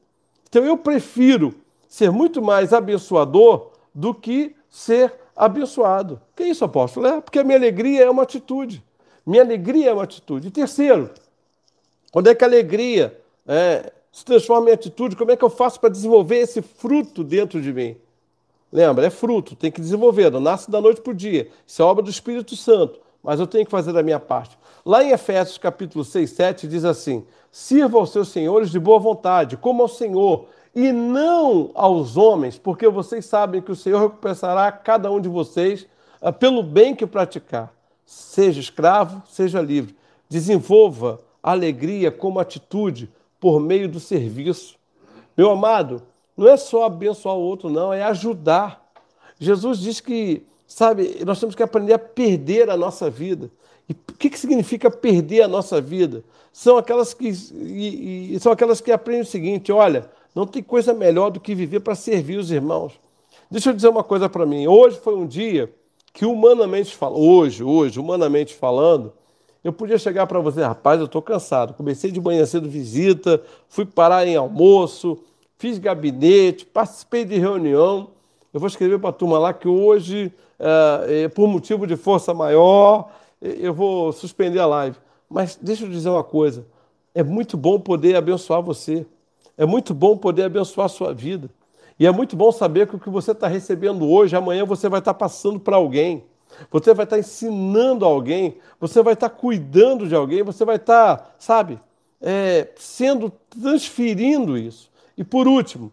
[0.49, 1.53] Então eu prefiro
[1.89, 6.20] ser muito mais abençoador do que ser abençoado.
[6.36, 7.09] Que isso, apóstolo?
[7.09, 8.84] É porque a minha alegria é uma atitude.
[9.26, 10.47] Minha alegria é uma atitude.
[10.47, 11.11] E terceiro,
[12.12, 15.16] quando é que a alegria é, se transforma em atitude?
[15.16, 17.97] Como é que eu faço para desenvolver esse fruto dentro de mim?
[18.72, 21.50] Lembra, é fruto, tem que desenvolver, não nasce da noite para o dia.
[21.66, 24.58] Isso é obra do Espírito Santo, mas eu tenho que fazer a minha parte.
[24.84, 29.56] Lá em Efésios capítulo 6, 7 diz assim: Sirva aos seus senhores de boa vontade,
[29.56, 35.10] como ao Senhor, e não aos homens, porque vocês sabem que o Senhor recompensará cada
[35.10, 35.86] um de vocês
[36.20, 37.72] uh, pelo bem que praticar.
[38.04, 39.96] Seja escravo, seja livre.
[40.28, 43.10] Desenvolva alegria como atitude
[43.40, 44.76] por meio do serviço.
[45.36, 46.02] Meu amado,
[46.39, 48.89] não é só abençoar o outro, não, é ajudar.
[49.41, 53.51] Jesus diz que, sabe, nós temos que aprender a perder a nossa vida.
[53.89, 56.22] E o que, que significa perder a nossa vida?
[56.53, 60.95] São aquelas que, e, e, são aquelas que aprendem o seguinte: olha, não tem coisa
[60.95, 62.93] melhor do que viver para servir os irmãos.
[63.51, 64.68] Deixa eu dizer uma coisa para mim.
[64.68, 65.72] Hoje foi um dia
[66.12, 69.12] que, humanamente falando, hoje, hoje, humanamente falando,
[69.64, 71.74] eu podia chegar para você, rapaz, eu estou cansado.
[71.74, 75.18] Comecei de manhã cedo visita, fui parar em almoço,
[75.59, 78.11] fiz gabinete, participei de reunião.
[78.54, 83.11] Eu vou escrever para a turma lá que hoje, é, por motivo de força maior,
[83.40, 84.96] eu vou suspender a live.
[85.28, 86.64] Mas deixa eu dizer uma coisa:
[87.14, 89.04] é muito bom poder abençoar você,
[89.56, 91.50] é muito bom poder abençoar a sua vida.
[92.00, 95.00] E é muito bom saber que o que você está recebendo hoje, amanhã você vai
[95.00, 96.24] estar tá passando para alguém.
[96.70, 100.76] Você vai estar tá ensinando alguém, você vai estar tá cuidando de alguém, você vai
[100.76, 101.78] estar, tá, sabe,
[102.20, 104.88] é, sendo, transferindo isso.
[105.18, 105.90] E por último,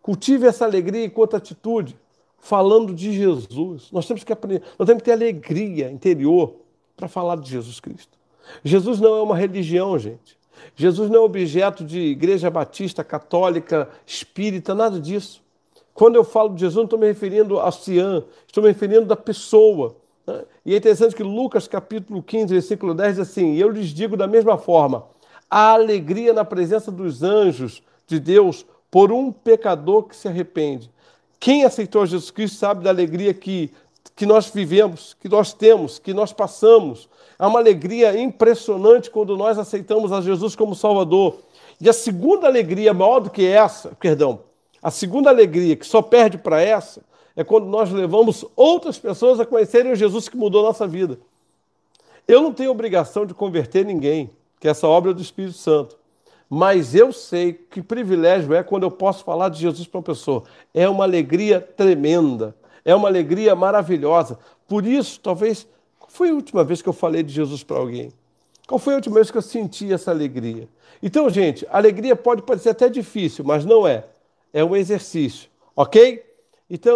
[0.00, 1.98] cultive essa alegria enquanto atitude,
[2.38, 3.90] falando de Jesus.
[3.90, 6.54] Nós temos que aprender, nós temos que ter alegria interior
[6.96, 8.16] para falar de Jesus Cristo.
[8.62, 10.38] Jesus não é uma religião, gente.
[10.76, 15.42] Jesus não é objeto de igreja batista, católica, espírita, nada disso.
[15.92, 19.16] Quando eu falo de Jesus, não estou me referindo a Cian, estou me referindo da
[19.16, 19.96] pessoa.
[20.24, 20.44] Né?
[20.64, 24.28] E é interessante que Lucas, capítulo 15, versículo 10, diz assim: eu lhes digo da
[24.28, 25.04] mesma forma,
[25.50, 30.90] a alegria na presença dos anjos de Deus por um pecador que se arrepende.
[31.38, 33.70] Quem aceitou Jesus Cristo sabe da alegria que,
[34.14, 37.08] que nós vivemos, que nós temos, que nós passamos.
[37.38, 41.38] Há uma alegria impressionante quando nós aceitamos a Jesus como Salvador.
[41.80, 44.40] E a segunda alegria maior do que essa, perdão,
[44.82, 47.02] a segunda alegria, que só perde para essa,
[47.34, 51.18] é quando nós levamos outras pessoas a conhecerem o Jesus que mudou a nossa vida.
[52.26, 55.98] Eu não tenho obrigação de converter ninguém, que essa obra é do Espírito Santo.
[56.48, 60.44] Mas eu sei que privilégio é quando eu posso falar de Jesus para uma pessoa.
[60.72, 64.38] É uma alegria tremenda, é uma alegria maravilhosa.
[64.68, 65.66] Por isso, talvez,
[65.98, 68.12] qual foi a última vez que eu falei de Jesus para alguém?
[68.66, 70.68] Qual foi a última vez que eu senti essa alegria?
[71.02, 74.04] Então, gente, alegria pode parecer até difícil, mas não é
[74.56, 76.24] é um exercício, ok?
[76.70, 76.94] Então,